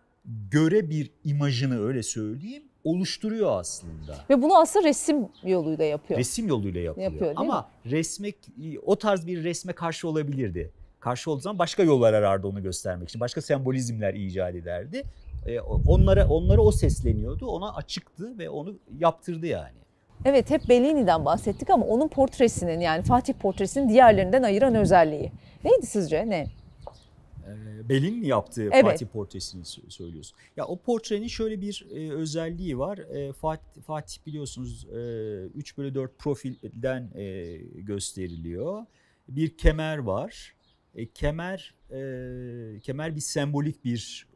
göre 0.51 0.89
bir 0.89 1.11
imajını 1.23 1.85
öyle 1.85 2.03
söyleyeyim 2.03 2.63
oluşturuyor 2.83 3.59
aslında. 3.59 4.17
Ve 4.29 4.41
bunu 4.41 4.57
aslında 4.57 4.87
resim 4.87 5.27
yoluyla 5.43 5.85
yapıyor. 5.85 6.19
Resim 6.19 6.47
yoluyla 6.47 6.81
yapıyor. 6.81 7.11
yapıyor 7.11 7.33
Ama 7.35 7.69
mi? 7.85 7.91
resme 7.91 8.31
o 8.85 8.95
tarz 8.95 9.27
bir 9.27 9.43
resme 9.43 9.73
karşı 9.73 10.07
olabilirdi. 10.07 10.71
Karşı 10.99 11.31
olduğu 11.31 11.41
zaman 11.41 11.59
başka 11.59 11.83
yollar 11.83 12.13
arardı 12.13 12.47
onu 12.47 12.63
göstermek 12.63 13.09
için. 13.09 13.21
Başka 13.21 13.41
sembolizmler 13.41 14.13
icat 14.13 14.55
ederdi. 14.55 15.03
Ee, 15.47 15.59
onlara 15.59 16.27
onlara 16.27 16.61
o 16.61 16.71
sesleniyordu. 16.71 17.47
Ona 17.47 17.75
açıktı 17.75 18.37
ve 18.37 18.49
onu 18.49 18.75
yaptırdı 18.99 19.45
yani. 19.45 19.77
Evet 20.25 20.49
hep 20.49 20.69
Bellini'den 20.69 21.25
bahsettik 21.25 21.69
ama 21.69 21.85
onun 21.85 22.07
portresinin 22.07 22.79
yani 22.79 23.03
Fatih 23.03 23.33
portresinin 23.33 23.89
diğerlerinden 23.89 24.43
ayıran 24.43 24.75
özelliği. 24.75 25.31
Neydi 25.63 25.85
sizce? 25.85 26.29
Ne? 26.29 26.47
Belin 27.89 28.23
yaptığı 28.23 28.63
evet. 28.63 28.83
Fatih 28.83 29.07
portresini 29.07 29.65
söylüyorsun. 29.89 30.37
Ya 30.57 30.65
o 30.65 30.79
portrenin 30.79 31.27
şöyle 31.27 31.61
bir 31.61 31.87
e, 31.91 32.11
özelliği 32.11 32.79
var. 32.79 32.97
E, 32.97 33.33
Fatih, 33.33 33.81
Fatih 33.81 34.17
biliyorsunuz 34.25 34.87
e, 34.93 34.97
3 35.55 35.77
bölü 35.77 35.95
4 35.95 36.19
profilden 36.19 37.11
e, 37.15 37.57
gösteriliyor. 37.75 38.85
Bir 39.29 39.57
kemer 39.57 39.97
var. 39.97 40.55
E, 40.95 41.05
kemer 41.05 41.73
e, 41.91 42.79
kemer 42.79 43.15
bir 43.15 43.21
sembolik 43.21 43.85
bir 43.85 44.27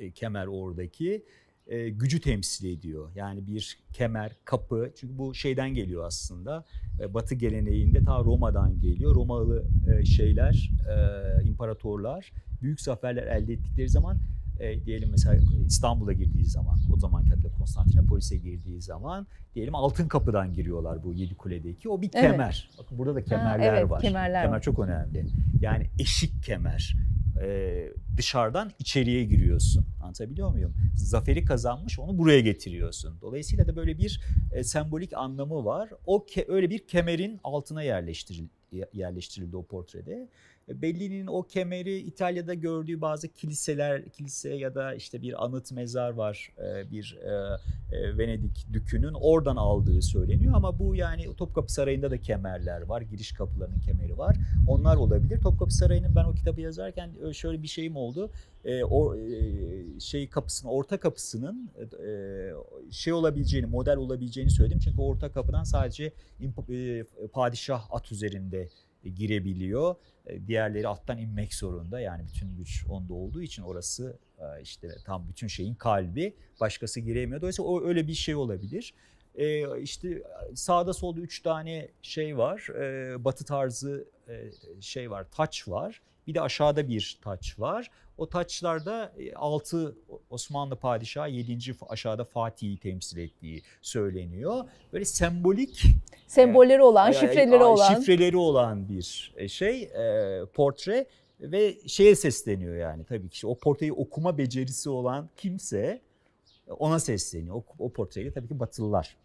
e, 0.00 0.10
kemer 0.10 0.46
oradaki 0.46 1.24
e, 1.66 1.88
gücü 1.88 2.20
temsil 2.20 2.78
ediyor. 2.78 3.10
Yani 3.14 3.46
bir 3.46 3.78
kemer, 3.92 4.32
kapı 4.44 4.92
çünkü 4.96 5.18
bu 5.18 5.34
şeyden 5.34 5.74
geliyor 5.74 6.04
aslında. 6.04 6.64
E, 7.00 7.14
Batı 7.14 7.34
geleneğinde 7.34 8.04
ta 8.04 8.18
Roma'dan 8.24 8.80
geliyor. 8.80 9.14
Romalı 9.14 9.64
e, 9.92 10.04
şeyler, 10.04 10.70
e, 10.88 11.44
imparatorlar 11.44 12.32
büyük 12.62 12.80
zaferler 12.80 13.26
elde 13.26 13.52
ettikleri 13.52 13.88
zaman 13.88 14.18
e, 14.60 14.84
diyelim 14.84 15.08
mesela 15.10 15.40
İstanbul'a 15.66 16.12
girdiği 16.12 16.44
zaman 16.44 16.78
o 16.96 16.98
zaman 16.98 17.22
adıyla 17.26 17.50
Konstantinopolis'e 17.58 18.36
girdiği 18.36 18.82
zaman 18.82 19.26
diyelim 19.54 19.74
altın 19.74 20.08
kapıdan 20.08 20.54
giriyorlar 20.54 21.04
bu 21.04 21.12
yedi 21.14 21.34
kuledeki 21.34 21.88
o 21.88 22.02
bir 22.02 22.10
evet. 22.14 22.30
kemer. 22.30 22.70
Bakın 22.78 22.98
burada 22.98 23.14
da 23.14 23.24
kemerler 23.24 23.72
ha, 23.72 23.78
evet, 23.78 23.90
var. 23.90 24.00
Kemerler 24.00 24.42
kemer 24.42 24.56
var. 24.56 24.62
çok 24.62 24.78
önemli. 24.78 25.26
Yani 25.60 25.86
eşik 25.98 26.42
kemer. 26.42 26.96
Ee, 27.42 27.92
dışarıdan 28.16 28.72
içeriye 28.78 29.24
giriyorsun. 29.24 29.86
Anlatabiliyor 30.02 30.50
muyum? 30.50 30.74
Zaferi 30.96 31.44
kazanmış 31.44 31.98
onu 31.98 32.18
buraya 32.18 32.40
getiriyorsun. 32.40 33.18
Dolayısıyla 33.20 33.66
da 33.66 33.76
böyle 33.76 33.98
bir 33.98 34.20
e, 34.52 34.64
sembolik 34.64 35.12
anlamı 35.14 35.64
var. 35.64 35.90
O 36.06 36.26
ke, 36.26 36.44
öyle 36.48 36.70
bir 36.70 36.78
kemerin 36.78 37.40
altına 37.44 37.82
yerleştirildi, 37.82 38.50
yerleştirildi 38.92 39.56
o 39.56 39.66
portrede. 39.66 40.28
Bellini'nin 40.68 41.26
o 41.26 41.42
kemeri 41.42 41.98
İtalya'da 41.98 42.54
gördüğü 42.54 43.00
bazı 43.00 43.28
kiliseler, 43.28 44.08
kilise 44.08 44.54
ya 44.54 44.74
da 44.74 44.94
işte 44.94 45.22
bir 45.22 45.44
anıt 45.44 45.72
mezar 45.72 46.10
var 46.10 46.52
e, 46.58 46.90
bir 46.90 47.18
e, 47.22 47.56
e, 47.96 48.18
Venedik 48.18 48.66
dükünün 48.72 49.14
oradan 49.14 49.56
aldığı 49.56 50.02
söyleniyor 50.02 50.54
ama 50.56 50.78
bu 50.78 50.94
yani 50.94 51.36
Topkapı 51.36 51.72
Sarayı'nda 51.72 52.10
da 52.10 52.20
kemerler 52.20 52.82
var, 52.82 53.00
giriş 53.00 53.32
kapılarının 53.32 53.80
kemeri 53.80 54.18
var. 54.18 54.36
Onlar 54.68 54.96
olabilir. 54.96 55.40
Topkapı 55.40 55.74
Sarayı'nın 55.74 56.16
ben 56.16 56.24
o 56.24 56.32
kitabı 56.32 56.60
yazarken 56.60 57.10
şöyle 57.32 57.62
bir 57.62 57.68
şeyim 57.68 57.96
oldu. 57.96 58.30
O 58.90 59.16
şey 60.00 60.28
kapısının, 60.28 60.72
orta 60.72 61.00
kapısının 61.00 61.70
şey 62.90 63.12
olabileceğini, 63.12 63.66
model 63.66 63.96
olabileceğini 63.96 64.50
söyledim. 64.50 64.78
Çünkü 64.78 65.00
orta 65.00 65.32
kapıdan 65.32 65.64
sadece 65.64 66.12
padişah 67.32 67.86
at 67.90 68.12
üzerinde 68.12 68.68
girebiliyor. 69.08 69.94
E, 70.26 70.46
diğerleri 70.46 70.88
alttan 70.88 71.18
inmek 71.18 71.54
zorunda. 71.54 72.00
Yani 72.00 72.24
bütün 72.26 72.56
güç 72.56 72.84
onda 72.88 73.14
olduğu 73.14 73.42
için 73.42 73.62
orası 73.62 74.18
e, 74.38 74.62
işte 74.62 74.88
tam 75.04 75.28
bütün 75.28 75.46
şeyin 75.46 75.74
kalbi. 75.74 76.34
Başkası 76.60 77.00
giremiyor. 77.00 77.40
Dolayısıyla 77.40 77.70
o 77.70 77.84
öyle 77.84 78.06
bir 78.06 78.14
şey 78.14 78.34
olabilir. 78.34 78.94
Ee, 79.36 79.80
işte 79.80 80.22
sağda 80.54 80.92
solda 80.92 81.20
üç 81.20 81.40
tane 81.40 81.88
şey 82.02 82.38
var. 82.38 82.68
Ee, 82.78 83.24
batı 83.24 83.44
tarzı 83.44 84.08
e, 84.28 84.50
şey 84.80 85.10
var, 85.10 85.26
taç 85.30 85.68
var. 85.68 86.02
Bir 86.26 86.34
de 86.34 86.40
aşağıda 86.40 86.88
bir 86.88 87.18
taç 87.22 87.58
var. 87.58 87.90
O 88.18 88.28
taçlarda 88.28 89.12
6 89.34 89.96
Osmanlı 90.30 90.76
padişahı 90.76 91.30
7. 91.30 91.58
aşağıda 91.88 92.24
Fatih'i 92.24 92.78
temsil 92.78 93.18
ettiği 93.18 93.62
söyleniyor. 93.82 94.64
Böyle 94.92 95.04
sembolik 95.04 95.82
sembolleri 96.26 96.82
olan, 96.82 97.12
şifreleri 97.12 97.64
olan 97.64 97.94
şifreleri 97.94 98.36
olan 98.36 98.88
bir 98.88 99.34
e, 99.36 99.48
şey, 99.48 99.82
e, 99.82 100.40
portre 100.54 101.06
ve 101.40 101.76
şeye 101.86 102.16
sesleniyor 102.16 102.76
yani 102.76 103.04
tabii 103.04 103.28
ki. 103.28 103.46
O 103.46 103.58
portreyi 103.58 103.92
okuma 103.92 104.38
becerisi 104.38 104.90
olan 104.90 105.28
kimse 105.36 106.00
ona 106.78 107.00
sesleniyor. 107.00 107.56
O, 107.56 107.64
o 107.78 107.92
portreyi 107.92 108.32
tabii 108.32 108.48
ki 108.48 108.60
Batılılar 108.60 109.16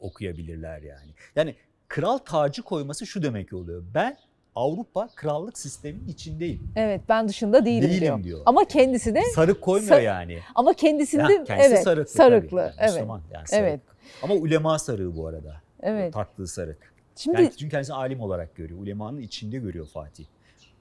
okuyabilirler 0.00 0.82
yani. 0.82 1.10
Yani 1.36 1.54
kral 1.88 2.18
tacı 2.18 2.62
koyması 2.62 3.06
şu 3.06 3.22
demek 3.22 3.52
oluyor. 3.52 3.84
Ben 3.94 4.18
Avrupa 4.56 5.08
krallık 5.14 5.58
sisteminin 5.58 6.08
içindeyim. 6.08 6.72
Evet 6.76 7.00
ben 7.08 7.28
dışında 7.28 7.64
değilim, 7.64 7.90
değilim 7.90 8.00
diyor. 8.00 8.22
diyor. 8.24 8.40
Ama 8.46 8.64
kendisi 8.64 9.14
de 9.14 9.22
sarık 9.34 9.62
koymuyor 9.62 10.00
yani. 10.00 10.38
Ama 10.54 10.74
kendisinde 10.74 11.32
ya, 11.32 11.44
kendisi 11.44 11.68
evet 11.68 11.82
sarıklı. 11.82 12.12
sarıklı 12.12 12.58
tabii. 12.58 12.74
evet. 12.78 12.92
Müslüman 12.92 13.22
yani 13.32 13.48
sarık. 13.48 13.64
Evet. 13.64 13.80
Ama 14.22 14.34
ulema 14.34 14.78
sarığı 14.78 15.16
bu 15.16 15.26
arada. 15.26 15.60
Evet. 15.82 16.12
Taktığı 16.12 16.46
sarık. 16.46 16.94
Şimdi 17.16 17.42
yani 17.42 17.50
çünkü 17.58 17.70
kendisini 17.70 17.96
alim 17.96 18.20
olarak 18.20 18.56
görüyor. 18.56 18.80
Ulemanın 18.80 19.20
içinde 19.20 19.58
görüyor 19.58 19.86
Fatih. 19.86 20.24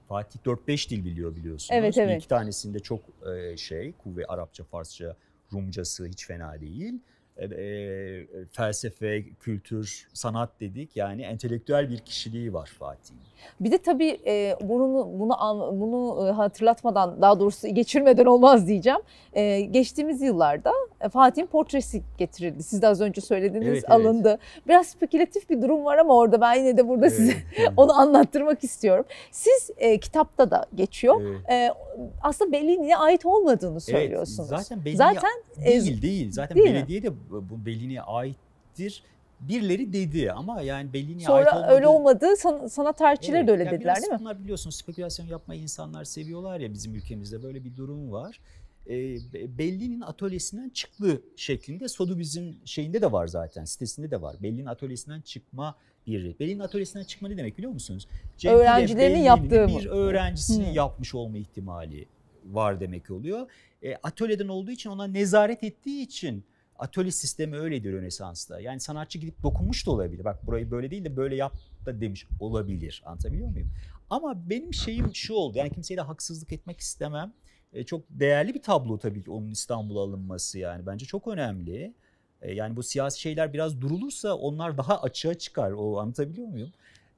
Fatih 0.07 0.39
4-5 0.39 0.89
dil 0.89 1.05
biliyor 1.05 1.35
biliyorsunuz. 1.35 1.79
Evet, 1.79 1.97
evet. 1.97 2.17
İki 2.17 2.27
tanesinde 2.27 2.79
çok 2.79 2.99
e, 3.35 3.57
şey, 3.57 3.91
kuvve 3.91 4.25
Arapça, 4.25 4.63
Farsça, 4.63 5.15
Rumcası 5.53 6.05
hiç 6.05 6.27
fena 6.27 6.61
değil 6.61 6.93
e, 7.41 8.27
felsefe, 8.51 9.23
kültür, 9.39 10.07
sanat 10.13 10.49
dedik. 10.59 10.95
Yani 10.95 11.21
entelektüel 11.21 11.89
bir 11.89 11.97
kişiliği 11.97 12.53
var 12.53 12.71
Fatih'in. 12.79 13.19
Bir 13.59 13.71
de 13.71 13.77
tabii 13.77 14.19
e, 14.27 14.55
bunu 14.61 15.07
bunu 15.13 15.35
bunu 15.71 16.37
hatırlatmadan 16.37 17.21
daha 17.21 17.39
doğrusu 17.39 17.67
geçirmeden 17.67 18.25
olmaz 18.25 18.67
diyeceğim. 18.67 18.99
E, 19.33 19.61
geçtiğimiz 19.61 20.21
yıllarda 20.21 20.71
Fatih'in 21.11 21.45
portresi 21.45 22.01
getirildi. 22.17 22.63
Siz 22.63 22.81
de 22.81 22.87
az 22.87 23.01
önce 23.01 23.21
söylediğiniz 23.21 23.69
evet, 23.69 23.91
alındı. 23.91 24.29
Evet. 24.29 24.67
Biraz 24.67 24.87
spekülatif 24.87 25.49
bir 25.49 25.61
durum 25.61 25.85
var 25.85 25.97
ama 25.97 26.17
orada 26.17 26.41
ben 26.41 26.53
yine 26.53 26.77
de 26.77 26.87
burada 26.87 27.07
evet, 27.07 27.17
size 27.17 27.33
evet. 27.57 27.69
onu 27.77 27.93
anlattırmak 27.93 28.63
istiyorum. 28.63 29.05
Siz 29.31 29.69
e, 29.77 29.97
kitapta 29.99 30.51
da 30.51 30.65
geçiyor. 30.75 31.21
Evet. 31.21 31.49
E, 31.49 31.84
aslında 32.21 32.51
Bellini'ye 32.51 32.97
ait 32.97 33.25
olmadığını 33.25 33.81
söylüyorsunuz. 33.81 34.51
Evet, 34.51 34.61
zaten 34.61 34.85
Bellini 34.85 34.97
zaten, 34.97 35.31
değil 35.65 36.01
değil. 36.01 36.31
Zaten 36.31 36.57
değil 36.57 36.73
belediye 36.73 36.99
mi? 36.99 37.05
de 37.05 37.11
bu 37.31 37.65
Bellini'ye 37.65 38.01
aittir 38.01 39.03
birileri 39.39 39.93
dedi 39.93 40.31
ama 40.31 40.61
yani 40.61 40.93
Bellini'ye 40.93 41.27
ait 41.27 41.47
olmadı. 41.47 41.61
Sonra 41.61 41.75
öyle 41.75 41.87
olmadı. 41.87 42.35
San, 42.37 42.67
sanat 42.67 42.97
tarihçileri 42.97 43.37
evet, 43.37 43.47
de 43.47 43.51
öyle 43.51 43.63
yani 43.63 43.75
dediler 43.75 43.95
değil 43.95 44.13
mi? 44.13 44.19
Bunlar 44.19 44.43
biliyorsunuz 44.43 44.75
spekülasyon 44.75 45.25
yapmayı 45.25 45.61
insanlar 45.61 46.03
seviyorlar 46.03 46.59
ya 46.59 46.73
bizim 46.73 46.95
ülkemizde 46.95 47.43
böyle 47.43 47.63
bir 47.63 47.77
durum 47.77 48.11
var. 48.11 48.39
E, 48.89 49.17
Belli'nin 49.57 50.01
atölyesinden 50.01 50.69
çıktı 50.69 51.21
şeklinde 51.35 51.87
Sotheby's'in 51.87 52.59
şeyinde 52.65 53.01
de 53.01 53.11
var 53.11 53.27
zaten 53.27 53.65
sitesinde 53.65 54.11
de 54.11 54.21
var. 54.21 54.35
Belli'nin 54.43 54.65
atölyesinden 54.65 55.21
çıkma 55.21 55.75
bir. 56.07 56.39
Belli'nin 56.39 56.59
atölyesinden 56.59 57.03
çıkma 57.03 57.27
ne 57.27 57.37
demek 57.37 57.57
biliyor 57.57 57.73
musunuz? 57.73 58.07
Cem 58.37 58.53
Öğrencilerinin 58.53 59.19
yaptığı 59.19 59.67
Bir 59.67 59.85
öğrencisinin 59.85 60.65
hmm. 60.65 60.73
yapmış 60.73 61.15
olma 61.15 61.37
ihtimali 61.37 62.05
var 62.45 62.79
demek 62.79 63.11
oluyor. 63.11 63.51
E, 63.83 63.95
atölyeden 63.95 64.47
olduğu 64.47 64.71
için 64.71 64.89
ona 64.89 65.07
nezaret 65.07 65.63
ettiği 65.63 66.01
için 66.01 66.43
atölye 66.79 67.11
sistemi 67.11 67.57
öyledir 67.57 67.93
Rönesans'ta. 67.93 68.59
Yani 68.59 68.79
sanatçı 68.79 69.19
gidip 69.19 69.43
dokunmuş 69.43 69.87
da 69.87 69.91
olabilir. 69.91 70.25
Bak 70.25 70.47
burayı 70.47 70.71
böyle 70.71 70.91
değil 70.91 71.05
de 71.05 71.15
böyle 71.15 71.35
yap 71.35 71.53
da 71.85 72.01
demiş 72.01 72.27
olabilir. 72.39 73.03
Anlatabiliyor 73.05 73.49
muyum? 73.49 73.71
Ama 74.09 74.49
benim 74.49 74.73
şeyim 74.73 75.15
şu 75.15 75.33
oldu. 75.33 75.57
Yani 75.57 75.69
kimseye 75.69 75.95
de 75.95 76.01
haksızlık 76.01 76.53
etmek 76.53 76.79
istemem. 76.79 77.33
E, 77.75 77.83
çok 77.83 78.01
değerli 78.09 78.53
bir 78.53 78.61
tablo 78.61 78.97
tabii 78.97 79.23
ki 79.23 79.31
onun 79.31 79.51
İstanbul'a 79.51 79.99
alınması 79.99 80.59
yani. 80.59 80.85
Bence 80.85 81.05
çok 81.05 81.27
önemli. 81.27 81.93
E, 82.41 82.53
yani 82.53 82.75
bu 82.75 82.83
siyasi 82.83 83.21
şeyler 83.21 83.53
biraz 83.53 83.81
durulursa 83.81 84.35
onlar 84.35 84.77
daha 84.77 85.01
açığa 85.01 85.33
çıkar. 85.33 85.71
O 85.71 85.99
anlatabiliyor 85.99 86.47
muyum? 86.47 86.71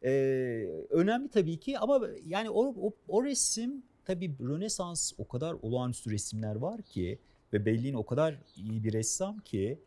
E, 0.03 0.09
önemli 0.89 1.29
tabii 1.29 1.57
ki 1.57 1.79
ama 1.79 2.01
yani 2.25 2.49
o, 2.49 2.87
o, 2.87 2.93
o 3.07 3.23
resim 3.23 3.83
tabii 4.05 4.35
Rönesans 4.39 5.13
o 5.17 5.27
kadar 5.27 5.55
olağanüstü 5.61 6.11
resimler 6.11 6.55
var 6.55 6.81
ki 6.81 7.19
ve 7.53 7.65
Bellini 7.65 7.97
o 7.97 8.05
kadar 8.05 8.35
iyi 8.57 8.83
bir 8.83 8.93
ressam 8.93 9.39
ki 9.39 9.79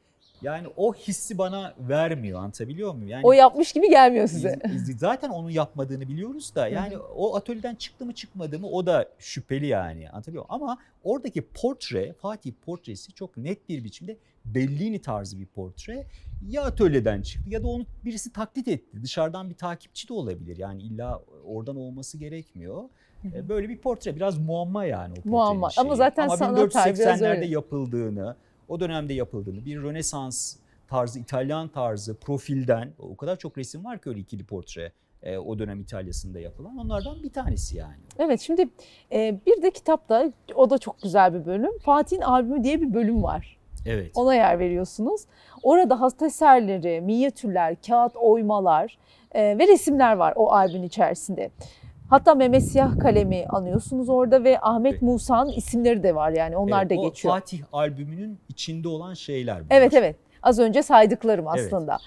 yani 0.42 0.66
o 0.76 0.94
hissi 0.94 1.38
bana 1.38 1.74
vermiyor 1.78 2.38
anlatabiliyor 2.38 2.94
muyum? 2.94 3.08
Yani 3.08 3.22
o 3.24 3.32
yapmış 3.32 3.72
gibi 3.72 3.90
gelmiyor 3.90 4.28
size. 4.28 4.58
Zaten 4.98 5.28
onun 5.28 5.50
yapmadığını 5.50 6.08
biliyoruz 6.08 6.54
da 6.54 6.68
yani 6.68 6.98
o 6.98 7.36
atölyeden 7.36 7.74
çıktı 7.74 8.06
mı 8.06 8.12
çıkmadı 8.12 8.58
mı 8.58 8.68
o 8.68 8.86
da 8.86 9.08
şüpheli 9.18 9.66
yani 9.66 10.10
anlatabiliyor 10.10 10.44
muyum? 10.48 10.62
Ama 10.62 10.78
oradaki 11.04 11.42
portre 11.42 12.12
Fatih 12.12 12.52
portresi 12.66 13.12
çok 13.12 13.36
net 13.36 13.68
bir 13.68 13.84
biçimde 13.84 14.16
Bellini 14.44 14.98
tarzı 15.00 15.38
bir 15.40 15.46
portre. 15.46 16.06
Ya 16.48 16.62
atölyeden 16.62 17.22
çıktı 17.22 17.50
ya 17.50 17.62
da 17.62 17.68
onu 17.68 17.86
birisi 18.04 18.32
taklit 18.32 18.68
etti. 18.68 19.02
Dışarıdan 19.02 19.50
bir 19.50 19.54
takipçi 19.54 20.08
de 20.08 20.12
olabilir 20.12 20.56
yani 20.56 20.82
illa 20.82 21.22
oradan 21.44 21.76
olması 21.76 22.18
gerekmiyor. 22.18 22.84
E, 23.34 23.48
böyle 23.48 23.68
bir 23.68 23.78
portre 23.78 24.16
biraz 24.16 24.38
muamma 24.38 24.84
yani 24.84 25.14
o 25.26 25.28
Muamma 25.28 25.70
şeyi. 25.70 25.84
ama 25.84 25.94
zaten 25.94 26.22
Ama 26.22 26.36
sanat 26.36 26.74
1480'lerde 26.74 27.44
yapıldığını, 27.46 28.36
o 28.70 28.80
dönemde 28.80 29.14
yapıldığını, 29.14 29.64
bir 29.64 29.82
Rönesans 29.82 30.56
tarzı, 30.88 31.18
İtalyan 31.18 31.68
tarzı 31.68 32.16
profilden 32.16 32.92
o 32.98 33.16
kadar 33.16 33.36
çok 33.36 33.58
resim 33.58 33.84
var 33.84 33.98
ki 33.98 34.08
öyle 34.08 34.20
ikili 34.20 34.44
portre 34.44 34.92
e, 35.22 35.38
o 35.38 35.58
dönem 35.58 35.80
İtalya'sında 35.80 36.40
yapılan 36.40 36.78
onlardan 36.78 37.22
bir 37.22 37.32
tanesi 37.32 37.76
yani. 37.76 38.02
Evet 38.18 38.40
şimdi 38.40 38.68
e, 39.12 39.40
bir 39.46 39.62
de 39.62 39.70
kitapta 39.70 40.32
o 40.54 40.70
da 40.70 40.78
çok 40.78 41.02
güzel 41.02 41.34
bir 41.34 41.46
bölüm. 41.46 41.78
Fatih'in 41.78 42.20
albümü 42.20 42.64
diye 42.64 42.80
bir 42.80 42.94
bölüm 42.94 43.22
var. 43.22 43.58
Evet. 43.86 44.12
Ona 44.14 44.34
yer 44.34 44.58
veriyorsunuz. 44.58 45.20
Orada 45.62 46.00
hasta 46.00 46.26
eserleri, 46.26 47.00
minyatürler, 47.00 47.76
kağıt 47.86 48.16
oymalar 48.16 48.98
e, 49.32 49.58
ve 49.58 49.68
resimler 49.68 50.16
var 50.16 50.32
o 50.36 50.52
albümün 50.52 50.86
içerisinde. 50.86 51.50
Hatta 52.10 52.34
Mehmet 52.34 52.62
Siyah 52.64 52.98
Kalemi 52.98 53.46
anıyorsunuz 53.48 54.08
orada 54.08 54.44
ve 54.44 54.60
Ahmet 54.60 54.92
evet. 54.92 55.02
Musa'nın 55.02 55.50
isimleri 55.50 56.02
de 56.02 56.14
var 56.14 56.30
yani 56.30 56.56
onlar 56.56 56.80
evet, 56.80 56.90
da 56.90 56.94
geçiyor. 56.94 57.34
O 57.34 57.36
Fatih 57.36 57.62
albümünün 57.72 58.38
içinde 58.48 58.88
olan 58.88 59.14
şeyler 59.14 59.56
bunlar. 59.56 59.76
Evet 59.76 59.94
evet 59.94 60.16
az 60.42 60.58
önce 60.58 60.82
saydıklarım 60.82 61.48
aslında. 61.48 61.98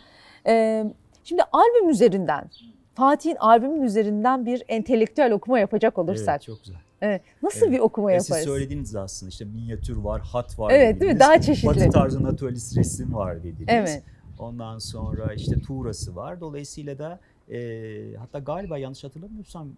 Evet. 0.45 0.85
Ee, 0.85 0.93
şimdi 1.23 1.41
albüm 1.51 1.89
üzerinden 1.89 2.49
Fatih'in 2.95 3.35
albümün 3.35 3.81
üzerinden 3.81 4.45
bir 4.45 4.63
entelektüel 4.67 5.31
okuma 5.31 5.59
yapacak 5.59 5.97
olursak. 5.97 6.35
Evet 6.35 6.41
çok 6.41 6.63
güzel. 6.63 6.79
Evet. 7.01 7.21
Nasıl 7.43 7.65
evet. 7.65 7.71
bir 7.71 7.79
okuma 7.79 8.11
yaparız? 8.11 8.27
Siz 8.27 8.43
söylediğiniz 8.43 8.95
aslında 8.95 9.29
işte 9.29 9.45
minyatür 9.45 9.97
var, 9.97 10.21
hat 10.21 10.59
var 10.59 10.71
Evet 10.71 10.87
dediniz. 10.87 11.01
değil 11.01 11.13
mi? 11.13 11.19
Daha 11.19 11.41
çeşitli. 11.41 11.67
Batı 11.67 11.89
tarzı 11.89 12.23
naturalist 12.23 12.77
resim 12.77 13.13
var 13.13 13.43
dediniz. 13.43 13.65
Evet. 13.67 14.03
Ondan 14.39 14.77
sonra 14.77 15.33
işte 15.33 15.61
tuğrası 15.61 16.15
var. 16.15 16.41
Dolayısıyla 16.41 16.99
da 16.99 17.19
e, 17.49 18.15
hatta 18.19 18.39
galiba 18.39 18.77
yanlış 18.77 19.03
hatırlamıyorsam 19.03 19.69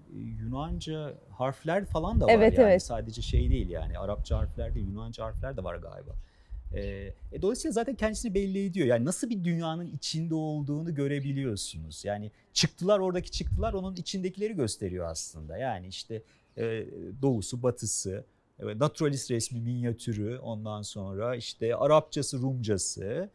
Yunanca 0.42 1.14
harfler 1.30 1.86
falan 1.86 2.22
da 2.22 2.26
var 2.26 2.32
evet, 2.32 2.58
yani 2.58 2.70
evet. 2.70 2.84
sadece 2.84 3.22
şey 3.22 3.50
değil 3.50 3.70
yani 3.70 4.00
Arapça 4.00 4.38
harfler 4.38 4.76
değil 4.76 4.88
Yunanca 4.88 5.26
harfler 5.26 5.58
de 5.58 5.64
var 5.64 5.76
galiba. 5.76 6.12
E, 6.74 6.82
e, 7.32 7.42
dolayısıyla 7.42 7.72
zaten 7.72 7.96
kendisini 7.96 8.34
belli 8.34 8.66
ediyor. 8.66 8.88
Yani 8.88 9.06
nasıl 9.06 9.30
bir 9.30 9.44
dünyanın 9.44 9.86
içinde 9.86 10.36
olduğunu 10.36 10.96
görebiliyorsunuz. 10.96 12.06
Yani 12.06 12.32
çıktılar 12.54 13.00
oradaki 13.00 13.32
çıktılar 13.32 13.74
onun 13.74 13.96
içindekileri 13.96 14.54
gösteriyor 14.56 15.08
aslında. 15.10 15.58
Yani 15.58 15.88
işte 15.88 16.22
e, 16.58 16.86
doğusu, 17.22 17.64
batısı, 17.64 18.26
e, 18.60 18.80
naturalist 18.80 19.32
resmi 19.32 19.60
minyatürü 19.60 20.38
ondan 20.38 20.82
sonra 20.82 21.36
işte 21.36 21.76
Arapçası, 21.76 22.42
Rumcası, 22.42 23.30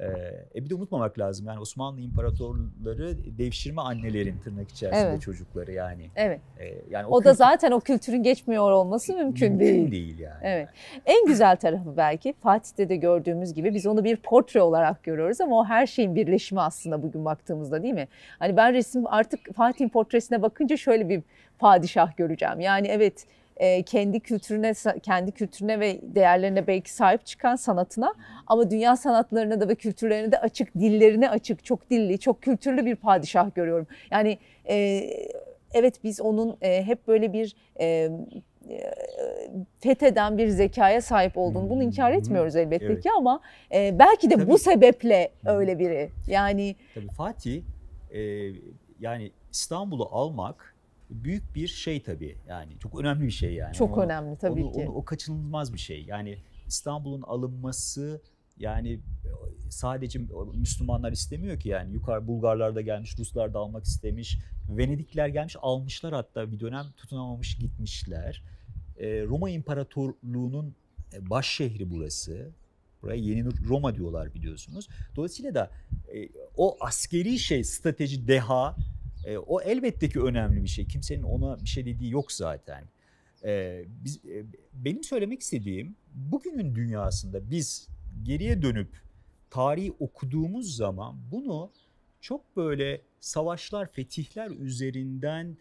e 0.00 0.64
bir 0.64 0.70
de 0.70 0.74
unutmamak 0.74 1.18
lazım 1.18 1.46
yani 1.46 1.60
Osmanlı 1.60 2.00
imparatorları 2.00 3.38
devşirme 3.38 3.82
annelerin 3.82 4.38
tırnak 4.38 4.70
içerisinde 4.70 5.08
evet. 5.08 5.22
çocukları 5.22 5.72
yani. 5.72 6.10
Evet. 6.16 6.40
E, 6.60 6.64
yani 6.90 7.06
o, 7.06 7.10
o 7.10 7.24
da 7.24 7.34
zaten 7.34 7.70
o 7.70 7.80
kültürün 7.80 8.22
geçmiyor 8.22 8.70
olması 8.70 9.14
mümkün, 9.14 9.52
mümkün 9.52 9.60
değil. 9.60 9.90
değil 9.90 10.18
yani. 10.18 10.40
Evet. 10.42 10.68
En 11.06 11.26
güzel 11.26 11.56
tarafı 11.56 11.96
belki 11.96 12.32
Fatih'te 12.32 12.88
de 12.88 12.96
gördüğümüz 12.96 13.54
gibi 13.54 13.74
biz 13.74 13.86
onu 13.86 14.04
bir 14.04 14.16
portre 14.16 14.62
olarak 14.62 15.02
görüyoruz 15.02 15.40
ama 15.40 15.58
o 15.58 15.64
her 15.64 15.86
şeyin 15.86 16.14
birleşimi 16.14 16.60
aslında 16.60 17.02
bugün 17.02 17.24
baktığımızda 17.24 17.82
değil 17.82 17.94
mi? 17.94 18.08
Hani 18.38 18.56
ben 18.56 18.72
resim 18.72 19.06
artık 19.06 19.54
Fatih'in 19.54 19.88
portresine 19.88 20.42
bakınca 20.42 20.76
şöyle 20.76 21.08
bir 21.08 21.22
padişah 21.58 22.16
göreceğim. 22.16 22.60
Yani 22.60 22.88
evet 22.88 23.26
e, 23.56 23.82
kendi 23.82 24.20
kültürüne 24.20 24.72
kendi 25.02 25.32
kültürüne 25.32 25.80
ve 25.80 26.00
değerlerine 26.02 26.66
belki 26.66 26.92
sahip 26.92 27.26
çıkan 27.26 27.56
sanatına 27.56 28.14
ama 28.46 28.70
dünya 28.70 28.96
sanatlarına 28.96 29.60
da 29.60 29.68
ve 29.68 29.74
kültürlerine 29.74 30.32
de 30.32 30.38
açık, 30.38 30.74
dillerine 30.74 31.30
açık, 31.30 31.64
çok 31.64 31.90
dilli, 31.90 32.18
çok 32.18 32.42
kültürlü 32.42 32.86
bir 32.86 32.96
padişah 32.96 33.54
görüyorum. 33.54 33.86
Yani 34.10 34.38
e, 34.68 34.76
evet 35.74 36.04
biz 36.04 36.20
onun 36.20 36.56
e, 36.62 36.82
hep 36.86 37.08
böyle 37.08 37.32
bir 37.32 37.56
e, 37.80 37.86
e 37.86 38.10
fetheden 39.80 40.38
bir 40.38 40.48
zekaya 40.48 41.00
sahip 41.00 41.38
olduğunu 41.38 41.70
bunu 41.70 41.82
inkar 41.82 42.12
etmiyoruz 42.12 42.56
elbette 42.56 42.84
evet. 42.84 43.02
ki 43.02 43.10
ama 43.18 43.40
e, 43.74 43.98
belki 43.98 44.30
de 44.30 44.34
Tabii. 44.34 44.50
bu 44.50 44.58
sebeple 44.58 45.30
öyle 45.46 45.78
biri. 45.78 46.10
Yani 46.26 46.76
Tabii 46.94 47.08
Fatih 47.08 47.62
e, 48.10 48.20
yani 49.00 49.32
İstanbul'u 49.52 50.08
almak 50.12 50.73
büyük 51.24 51.54
bir 51.54 51.68
şey 51.68 52.02
tabii 52.02 52.36
yani 52.48 52.78
çok 52.78 53.00
önemli 53.00 53.26
bir 53.26 53.30
şey 53.30 53.54
yani. 53.54 53.74
Çok 53.74 53.96
onu, 53.96 54.04
önemli 54.04 54.36
tabii 54.38 54.64
onu, 54.64 54.72
ki. 54.72 54.80
Onu, 54.80 54.94
o 54.94 55.04
kaçınılmaz 55.04 55.72
bir 55.72 55.78
şey. 55.78 56.04
Yani 56.04 56.38
İstanbul'un 56.66 57.22
alınması 57.22 58.20
yani 58.58 59.00
sadece 59.70 60.20
Müslümanlar 60.54 61.12
istemiyor 61.12 61.60
ki 61.60 61.68
yani 61.68 61.92
yukarı 61.92 62.26
Bulgarlar 62.26 62.74
da 62.74 62.80
gelmiş, 62.80 63.18
Ruslar 63.18 63.54
da 63.54 63.58
almak 63.58 63.84
istemiş, 63.84 64.38
Venedikler 64.68 65.28
gelmiş 65.28 65.56
almışlar 65.62 66.14
hatta 66.14 66.52
bir 66.52 66.60
dönem 66.60 66.86
tutunamamış 66.96 67.58
gitmişler. 67.58 68.42
Roma 69.00 69.50
İmparatorluğu'nun 69.50 70.74
e, 71.14 71.30
baş 71.30 71.48
şehri 71.48 71.90
burası. 71.90 72.50
Buraya 73.02 73.20
yeni 73.20 73.44
Roma 73.68 73.94
diyorlar 73.94 74.34
biliyorsunuz. 74.34 74.88
Dolayısıyla 75.16 75.54
da 75.54 75.70
e, 76.14 76.28
o 76.56 76.76
askeri 76.80 77.38
şey, 77.38 77.64
strateji, 77.64 78.28
deha 78.28 78.76
e, 79.26 79.38
o 79.38 79.60
elbette 79.60 80.08
ki 80.08 80.20
önemli 80.20 80.62
bir 80.62 80.68
şey. 80.68 80.86
Kimsenin 80.86 81.22
ona 81.22 81.62
bir 81.62 81.68
şey 81.68 81.86
dediği 81.86 82.10
yok 82.12 82.32
zaten. 82.32 82.84
E, 83.44 83.82
biz, 84.04 84.16
e, 84.16 84.44
benim 84.72 85.04
söylemek 85.04 85.40
istediğim 85.40 85.96
bugünün 86.14 86.74
dünyasında 86.74 87.50
biz 87.50 87.88
geriye 88.22 88.62
dönüp 88.62 88.88
tarihi 89.50 89.92
okuduğumuz 90.00 90.76
zaman 90.76 91.16
bunu 91.32 91.70
çok 92.20 92.56
böyle 92.56 93.00
savaşlar, 93.20 93.92
fetihler 93.92 94.50
üzerinden 94.50 95.56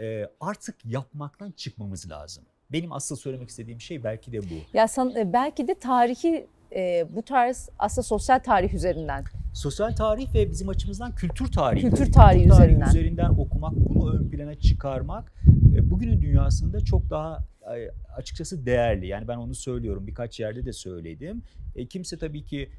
e, 0.00 0.26
artık 0.40 0.76
yapmaktan 0.84 1.50
çıkmamız 1.50 2.10
lazım. 2.10 2.44
Benim 2.72 2.92
asıl 2.92 3.16
söylemek 3.16 3.48
istediğim 3.48 3.80
şey 3.80 4.04
belki 4.04 4.32
de 4.32 4.40
bu. 4.40 4.54
Ya 4.74 4.88
san, 4.88 5.16
e, 5.16 5.32
belki 5.32 5.68
de 5.68 5.74
tarihi 5.74 6.46
e, 6.72 7.06
bu 7.10 7.22
tarz 7.22 7.68
aslında 7.78 8.02
sosyal 8.02 8.38
tarih 8.38 8.74
üzerinden. 8.74 9.24
Sosyal 9.56 9.92
tarih 9.92 10.34
ve 10.34 10.50
bizim 10.50 10.68
açımızdan 10.68 11.14
kültür 11.14 11.52
tarihi. 11.52 11.90
Kültür 11.90 12.12
tarihi 12.12 12.42
kültür 12.42 12.54
üzerinden. 12.54 12.88
üzerinden 12.88 13.30
okumak, 13.30 13.72
bunu 13.74 14.12
ön 14.12 14.30
plana 14.30 14.54
çıkarmak 14.54 15.32
e, 15.76 15.90
bugünün 15.90 16.20
dünyasında 16.20 16.80
çok 16.80 17.10
daha 17.10 17.46
e, 17.76 17.90
açıkçası 18.16 18.66
değerli. 18.66 19.06
Yani 19.06 19.28
ben 19.28 19.36
onu 19.36 19.54
söylüyorum 19.54 20.06
birkaç 20.06 20.40
yerde 20.40 20.64
de 20.64 20.72
söyledim. 20.72 21.42
E, 21.74 21.86
kimse 21.86 22.18
tabii 22.18 22.44
ki 22.44 22.70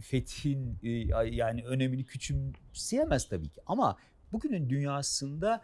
fethin 0.00 0.78
e, 0.82 0.90
yani 1.24 1.64
önemini 1.64 2.04
küçümseyemez 2.04 3.28
tabii 3.28 3.48
ki 3.48 3.60
ama 3.66 3.96
bugünün 4.32 4.70
dünyasında 4.70 5.60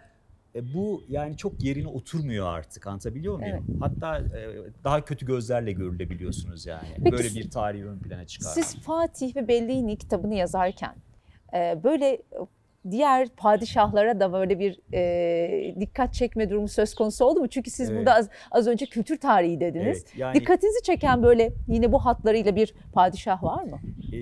e, 0.55 0.75
bu 0.75 1.05
yani 1.09 1.37
çok 1.37 1.63
yerine 1.65 1.89
oturmuyor 1.89 2.47
artık 2.47 2.87
anlatabiliyor 2.87 3.39
muyum? 3.39 3.67
Evet. 3.69 3.81
Hatta 3.81 4.19
e, 4.19 4.49
daha 4.85 5.05
kötü 5.05 5.27
gözlerle 5.27 5.73
görülebiliyorsunuz 5.73 6.67
yani. 6.67 6.89
Peki, 6.97 7.13
böyle 7.13 7.29
bir 7.35 7.51
tarihi 7.51 7.87
ön 7.87 7.99
plana 7.99 8.27
çıkar. 8.27 8.51
Siz 8.51 8.77
Fatih 8.77 9.37
ve 9.37 9.49
Bellini 9.49 9.97
kitabını 9.99 10.35
yazarken 10.35 10.95
e, 11.55 11.81
böyle 11.85 12.23
diğer 12.91 13.29
padişahlara 13.29 14.21
da 14.21 14.33
böyle 14.33 14.59
bir 14.59 14.81
e, 14.95 15.81
dikkat 15.81 16.15
çekme 16.15 16.51
durumu 16.51 16.69
söz 16.69 16.95
konusu 16.95 17.25
oldu 17.25 17.41
mu? 17.41 17.49
Çünkü 17.49 17.71
siz 17.71 17.91
Evet. 17.91 17.99
burada 17.99 18.15
az, 18.15 18.29
az 18.51 18.67
önce 18.67 18.87
kültür 18.87 19.17
tarihi 19.21 19.61
dediniz. 19.61 19.99
Evet, 19.99 20.17
yani 20.17 20.35
Dikkatinizi 20.35 20.83
çeken 20.83 21.23
böyle 21.23 21.53
yine 21.69 21.93
bu 21.93 21.99
hatlarıyla 22.05 22.57
bir 22.57 22.75
padişah 22.93 23.43
var 23.43 23.63
mı? 23.65 23.81
e, 24.13 24.17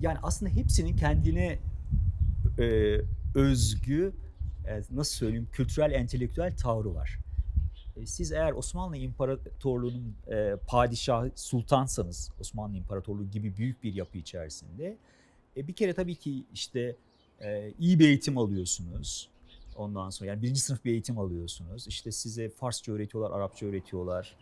yani 0.00 0.18
aslında 0.22 0.52
hepsinin 0.52 0.96
kendine 0.96 1.58
e, 2.58 2.96
özgü 3.34 4.12
nasıl 4.90 5.14
söyleyeyim 5.14 5.48
kültürel 5.52 5.92
entelektüel 5.92 6.56
tavrı 6.56 6.94
var. 6.94 7.18
E, 7.96 8.06
Siz 8.06 8.32
eğer 8.32 8.52
Osmanlı 8.52 8.96
İmparatorluğu'nun 8.96 10.14
e, 10.30 10.56
padişahı 10.66 11.30
sultansanız 11.34 12.30
Osmanlı 12.40 12.76
İmparatorluğu 12.76 13.30
gibi 13.30 13.56
büyük 13.56 13.82
bir 13.82 13.94
yapı 13.94 14.18
içerisinde 14.18 14.96
e, 15.56 15.68
bir 15.68 15.72
kere 15.72 15.94
tabii 15.94 16.14
ki 16.14 16.44
işte 16.54 16.96
e, 17.40 17.72
iyi 17.78 17.98
bir 17.98 18.08
eğitim 18.08 18.38
alıyorsunuz. 18.38 19.30
Ondan 19.76 20.10
sonra 20.10 20.30
yani 20.30 20.42
birinci 20.42 20.60
sınıf 20.60 20.84
bir 20.84 20.90
eğitim 20.90 21.18
alıyorsunuz. 21.18 21.86
İşte 21.86 22.12
size 22.12 22.48
Farsça 22.48 22.92
öğretiyorlar, 22.92 23.36
Arapça 23.36 23.66
öğretiyorlar. 23.66 24.36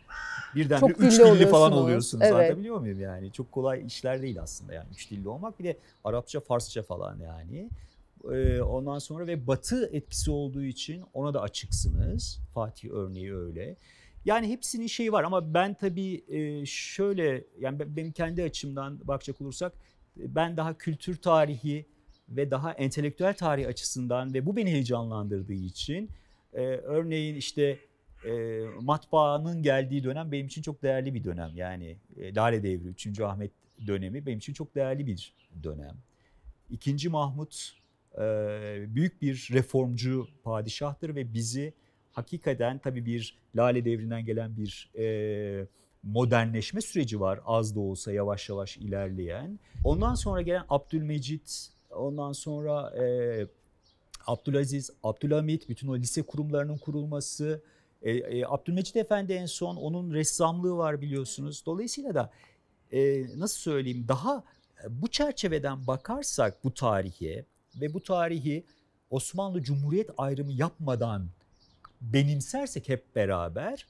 Birden 0.54 0.81
Çok 0.81 1.00
bir 1.00 1.07
üç 1.07 1.18
dilli 1.18 1.46
falan 1.46 1.72
oluyorsunuz. 1.72 2.22
Evet. 2.22 2.35
Anlatabiliyor 2.35 2.81
muyum 2.81 3.00
yani? 3.00 3.33
Çok 3.33 3.52
kolay 3.52 3.87
işler 3.87 4.22
değil 4.22 4.42
aslında 4.42 4.74
yani 4.74 4.87
üç 4.92 5.11
dilli 5.11 5.28
olmak. 5.28 5.59
Bir 5.59 5.64
de 5.64 5.76
Arapça, 6.04 6.40
Farsça 6.40 6.83
falan 6.83 7.18
yani. 7.18 7.68
Ee, 8.33 8.62
ondan 8.62 8.98
sonra 8.98 9.26
ve 9.26 9.46
Batı 9.46 9.90
etkisi 9.92 10.31
olduğu 10.31 10.64
için 10.64 11.04
ona 11.14 11.35
da 11.35 11.40
açıksınız. 11.42 12.40
Fatih 12.54 12.90
örneği 12.90 13.35
öyle. 13.35 13.76
Yani 14.24 14.48
hepsinin 14.48 14.87
şeyi 14.87 15.12
var 15.12 15.24
ama 15.24 15.54
ben 15.54 15.74
tabii 15.74 16.24
e, 16.28 16.66
şöyle 16.66 17.44
yani 17.61 17.78
ben- 17.78 17.96
benim 17.96 18.12
kendi 18.12 18.42
açımdan 18.42 19.09
bakacak 19.09 19.40
olursak 19.40 19.72
ben 20.16 20.57
daha 20.57 20.78
kültür 20.78 21.16
tarihi 21.16 21.87
ve 22.28 22.50
daha 22.50 22.72
entelektüel 22.72 23.35
tarih 23.35 23.68
açısından 23.68 24.35
ve 24.35 24.46
bu 24.46 24.57
beni 24.57 24.70
heyecanlandırdığı 24.70 25.52
için 25.52 26.11
e, 26.52 26.61
örneğin 26.62 27.35
işte 27.35 27.78
e, 28.24 28.61
matbaanın 28.81 29.62
geldiği 29.62 30.04
dönem 30.04 30.33
benim 30.33 30.46
için 30.46 30.62
çok 30.62 30.83
değerli 30.83 31.14
bir 31.14 31.24
dönem. 31.24 31.50
Yani 31.54 31.96
e, 32.16 32.35
Lale 32.35 32.62
Devri 32.62 32.88
3. 32.88 33.20
Ahmet 33.20 33.50
dönemi 33.87 34.26
benim 34.26 34.38
için 34.38 34.52
çok 34.52 34.74
değerli 34.74 35.07
bir 35.07 35.35
dönem. 35.62 35.96
İkinci 36.70 37.09
Mahmut 37.09 37.77
büyük 38.94 39.22
bir 39.22 39.48
reformcu 39.52 40.26
padişahtır 40.44 41.14
ve 41.14 41.35
bizi 41.35 41.74
hakikaten 42.12 42.78
tabii 42.78 43.07
bir 43.07 43.38
Lale 43.57 43.85
Devri'nden 43.85 44.24
gelen 44.24 44.57
bir 44.57 44.90
e, 44.98 45.66
modernleşme 46.02 46.81
süreci 46.81 47.20
var 47.20 47.40
az 47.46 47.76
da 47.76 47.81
olsa 47.81 48.12
yavaş 48.12 48.48
yavaş 48.48 48.76
ilerleyen. 48.76 49.59
Ondan 49.85 50.14
sonra 50.14 50.42
gelen 50.42 50.64
Abdülmecit, 50.68 51.70
ondan 51.90 52.33
sonra 52.33 53.04
e, 53.04 53.46
Abdülaziz, 54.26 54.90
Abdülhamit, 55.02 55.68
bütün 55.68 55.88
o 55.88 55.96
lise 55.96 56.22
kurumlarının 56.22 56.78
kurulması, 56.78 57.62
e, 58.02 58.12
e, 58.12 58.44
Abdülmecit 58.44 58.96
Efendi 58.96 59.33
en 59.33 59.46
son 59.46 59.76
onun 59.76 60.14
ressamlığı 60.14 60.76
var 60.76 61.00
biliyorsunuz. 61.00 61.62
Dolayısıyla 61.66 62.14
da 62.14 62.31
e, 62.92 63.22
nasıl 63.38 63.59
söyleyeyim 63.59 64.04
daha 64.09 64.44
bu 64.88 65.09
çerçeveden 65.09 65.87
bakarsak 65.87 66.64
bu 66.64 66.74
tarihe 66.74 67.44
ve 67.74 67.94
bu 67.94 68.02
tarihi 68.02 68.66
Osmanlı 69.11 69.62
Cumhuriyet 69.62 70.11
ayrımı 70.18 70.52
yapmadan 70.52 71.28
benimsersek 72.00 72.88
hep 72.88 73.16
beraber 73.16 73.87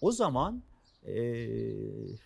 o 0.00 0.12
zaman 0.12 0.62
e, 1.06 1.14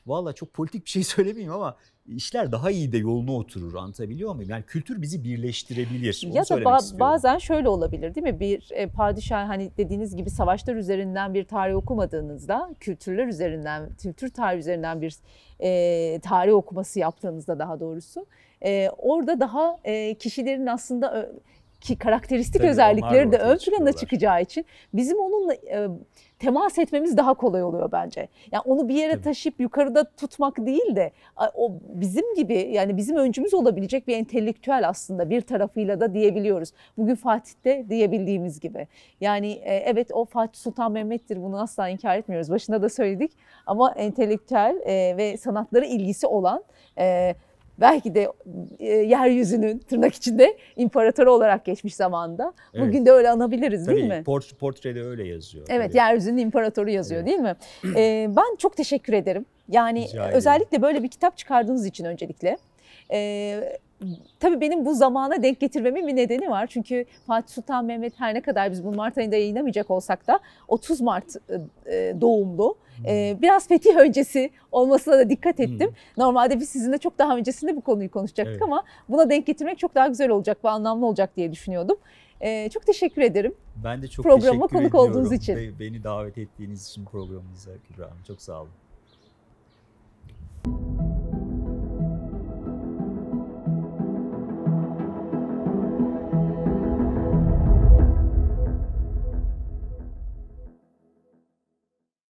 valla 0.06 0.32
çok 0.32 0.52
politik 0.52 0.84
bir 0.84 0.90
şey 0.90 1.04
söylemeyeyim 1.14 1.52
ama 1.52 1.76
işler 2.06 2.52
daha 2.52 2.70
iyi 2.70 2.92
de 2.92 2.98
yoluna 2.98 3.32
oturur 3.32 3.74
anlatabiliyor 3.74 4.34
muyum? 4.34 4.50
Yani 4.50 4.62
kültür 4.66 5.02
bizi 5.02 5.24
birleştirebilir. 5.24 6.22
Onu 6.26 6.36
ya 6.36 6.42
da 6.42 6.54
ba- 6.54 6.78
istiyorum. 6.78 7.00
bazen 7.00 7.38
şöyle 7.38 7.68
olabilir 7.68 8.14
değil 8.14 8.26
mi? 8.26 8.40
Bir 8.40 8.68
e, 8.70 8.86
padişah 8.86 9.48
hani 9.48 9.70
dediğiniz 9.78 10.16
gibi 10.16 10.30
savaşlar 10.30 10.76
üzerinden 10.76 11.34
bir 11.34 11.44
tarih 11.44 11.76
okumadığınızda, 11.76 12.74
kültürler 12.80 13.26
üzerinden, 13.26 13.94
kültür 13.94 14.28
tarihi 14.28 14.60
üzerinden 14.60 15.02
bir 15.02 15.16
e, 15.60 16.20
tarih 16.20 16.54
okuması 16.54 16.98
yaptığınızda 16.98 17.58
daha 17.58 17.80
doğrusu 17.80 18.26
e, 18.64 18.90
orada 18.98 19.40
daha 19.40 19.78
e, 19.84 20.14
kişilerin 20.14 20.66
aslında 20.66 21.32
ki 21.84 21.96
karakteristik 21.96 22.60
Tabii, 22.60 22.70
özellikleri 22.70 23.32
de 23.32 23.38
ön 23.38 23.58
plana 23.58 23.92
çıkacağı 23.92 24.42
için 24.42 24.66
bizim 24.94 25.18
onunla 25.18 25.54
e, 25.54 25.88
temas 26.38 26.78
etmemiz 26.78 27.16
daha 27.16 27.34
kolay 27.34 27.62
oluyor 27.62 27.92
bence. 27.92 28.28
Yani 28.52 28.62
onu 28.66 28.88
bir 28.88 28.94
yere 28.94 29.12
Tabii. 29.12 29.22
taşıyıp 29.22 29.60
yukarıda 29.60 30.04
tutmak 30.04 30.66
değil 30.66 30.96
de 30.96 31.12
o 31.54 31.72
bizim 31.88 32.34
gibi 32.34 32.68
yani 32.72 32.96
bizim 32.96 33.16
öncümüz 33.16 33.54
olabilecek 33.54 34.08
bir 34.08 34.16
entelektüel 34.16 34.88
aslında 34.88 35.30
bir 35.30 35.40
tarafıyla 35.40 36.00
da 36.00 36.14
diyebiliyoruz. 36.14 36.72
Bugün 36.98 37.14
Fatih'te 37.14 37.86
diyebildiğimiz 37.88 38.60
gibi. 38.60 38.88
Yani 39.20 39.50
e, 39.52 39.74
evet 39.74 40.08
o 40.12 40.24
Fatih 40.24 40.58
Sultan 40.60 40.92
Mehmet'tir 40.92 41.42
bunu 41.42 41.62
asla 41.62 41.88
inkar 41.88 42.18
etmiyoruz. 42.18 42.50
Başında 42.50 42.82
da 42.82 42.88
söyledik 42.88 43.32
ama 43.66 43.92
entelektüel 43.92 44.76
e, 44.84 45.16
ve 45.16 45.36
sanatlara 45.36 45.84
ilgisi 45.84 46.26
olan 46.26 46.64
e, 46.98 47.34
belki 47.80 48.14
de 48.14 48.28
e, 48.78 48.86
yeryüzünün 48.86 49.78
tırnak 49.78 50.14
içinde 50.14 50.56
imparatoru 50.76 51.32
olarak 51.32 51.64
geçmiş 51.64 51.94
zamanda. 51.94 52.52
Evet. 52.74 52.86
Bugün 52.88 53.06
de 53.06 53.12
öyle 53.12 53.30
anabiliriz 53.30 53.86
değil 53.88 54.08
Tabii 54.08 54.18
mi? 54.18 54.22
port- 54.26 54.54
portrede 54.54 55.02
öyle 55.02 55.28
yazıyor. 55.28 55.66
Evet, 55.68 55.88
Tabii. 55.92 55.96
yeryüzünün 55.98 56.36
imparatoru 56.38 56.90
yazıyor 56.90 57.20
Evet. 57.20 57.30
değil 57.30 57.38
mi? 57.40 57.56
Ee, 57.96 58.26
ben 58.36 58.56
çok 58.58 58.76
teşekkür 58.76 59.12
ederim. 59.12 59.46
Yani 59.68 60.06
özellikle 60.32 60.82
böyle 60.82 61.02
bir 61.02 61.08
kitap 61.08 61.36
çıkardığınız 61.36 61.86
için 61.86 62.04
öncelikle. 62.04 62.56
Ee, 63.12 63.78
tabii 64.40 64.60
benim 64.60 64.84
bu 64.86 64.94
zamana 64.94 65.42
denk 65.42 65.60
getirmemin 65.60 66.06
bir 66.06 66.16
nedeni 66.16 66.50
var. 66.50 66.66
Çünkü 66.66 67.04
Fatih 67.26 67.54
Sultan 67.54 67.84
Mehmet 67.84 68.20
her 68.20 68.34
ne 68.34 68.42
kadar 68.42 68.70
biz 68.70 68.84
bunu 68.84 68.96
Mart 68.96 69.18
ayında 69.18 69.36
yayınlamayacak 69.36 69.90
olsak 69.90 70.26
da 70.26 70.40
30 70.68 71.00
Mart 71.00 71.24
e, 71.86 72.16
doğumlu. 72.20 72.76
Ee, 73.06 73.36
biraz 73.42 73.68
fetih 73.68 73.96
öncesi 73.96 74.50
olmasına 74.72 75.18
da 75.18 75.30
dikkat 75.30 75.60
ettim. 75.60 75.92
Normalde 76.16 76.60
biz 76.60 76.68
sizinle 76.68 76.98
çok 76.98 77.18
daha 77.18 77.36
öncesinde 77.36 77.76
bu 77.76 77.80
konuyu 77.80 78.10
konuşacaktık 78.10 78.52
Evet. 78.52 78.62
ama 78.62 78.84
buna 79.08 79.30
denk 79.30 79.46
getirmek 79.46 79.78
çok 79.78 79.94
daha 79.94 80.08
güzel 80.08 80.30
olacak 80.30 80.64
ve 80.64 80.68
anlamlı 80.68 81.06
olacak 81.06 81.36
diye 81.36 81.52
düşünüyordum. 81.52 81.96
Çok 82.72 82.86
teşekkür 82.86 83.22
ederim. 83.22 83.54
Ben 83.84 84.02
de 84.02 84.08
çok 84.08 84.22
Programa 84.22 84.66
teşekkür 84.66 84.90
konuk 84.90 84.94
olduğunuz 84.94 85.32
ediyorum 85.32 85.34
için. 85.34 85.56
ve 85.56 85.78
beni 85.80 86.04
davet 86.04 86.38
ettiğiniz 86.38 86.88
için 86.88 87.04
programınıza 87.04 87.70
Kübra 87.88 88.04
Hanım. 88.04 88.22
Çok 88.26 88.42
sağ 88.42 88.60
olun. 88.60 88.70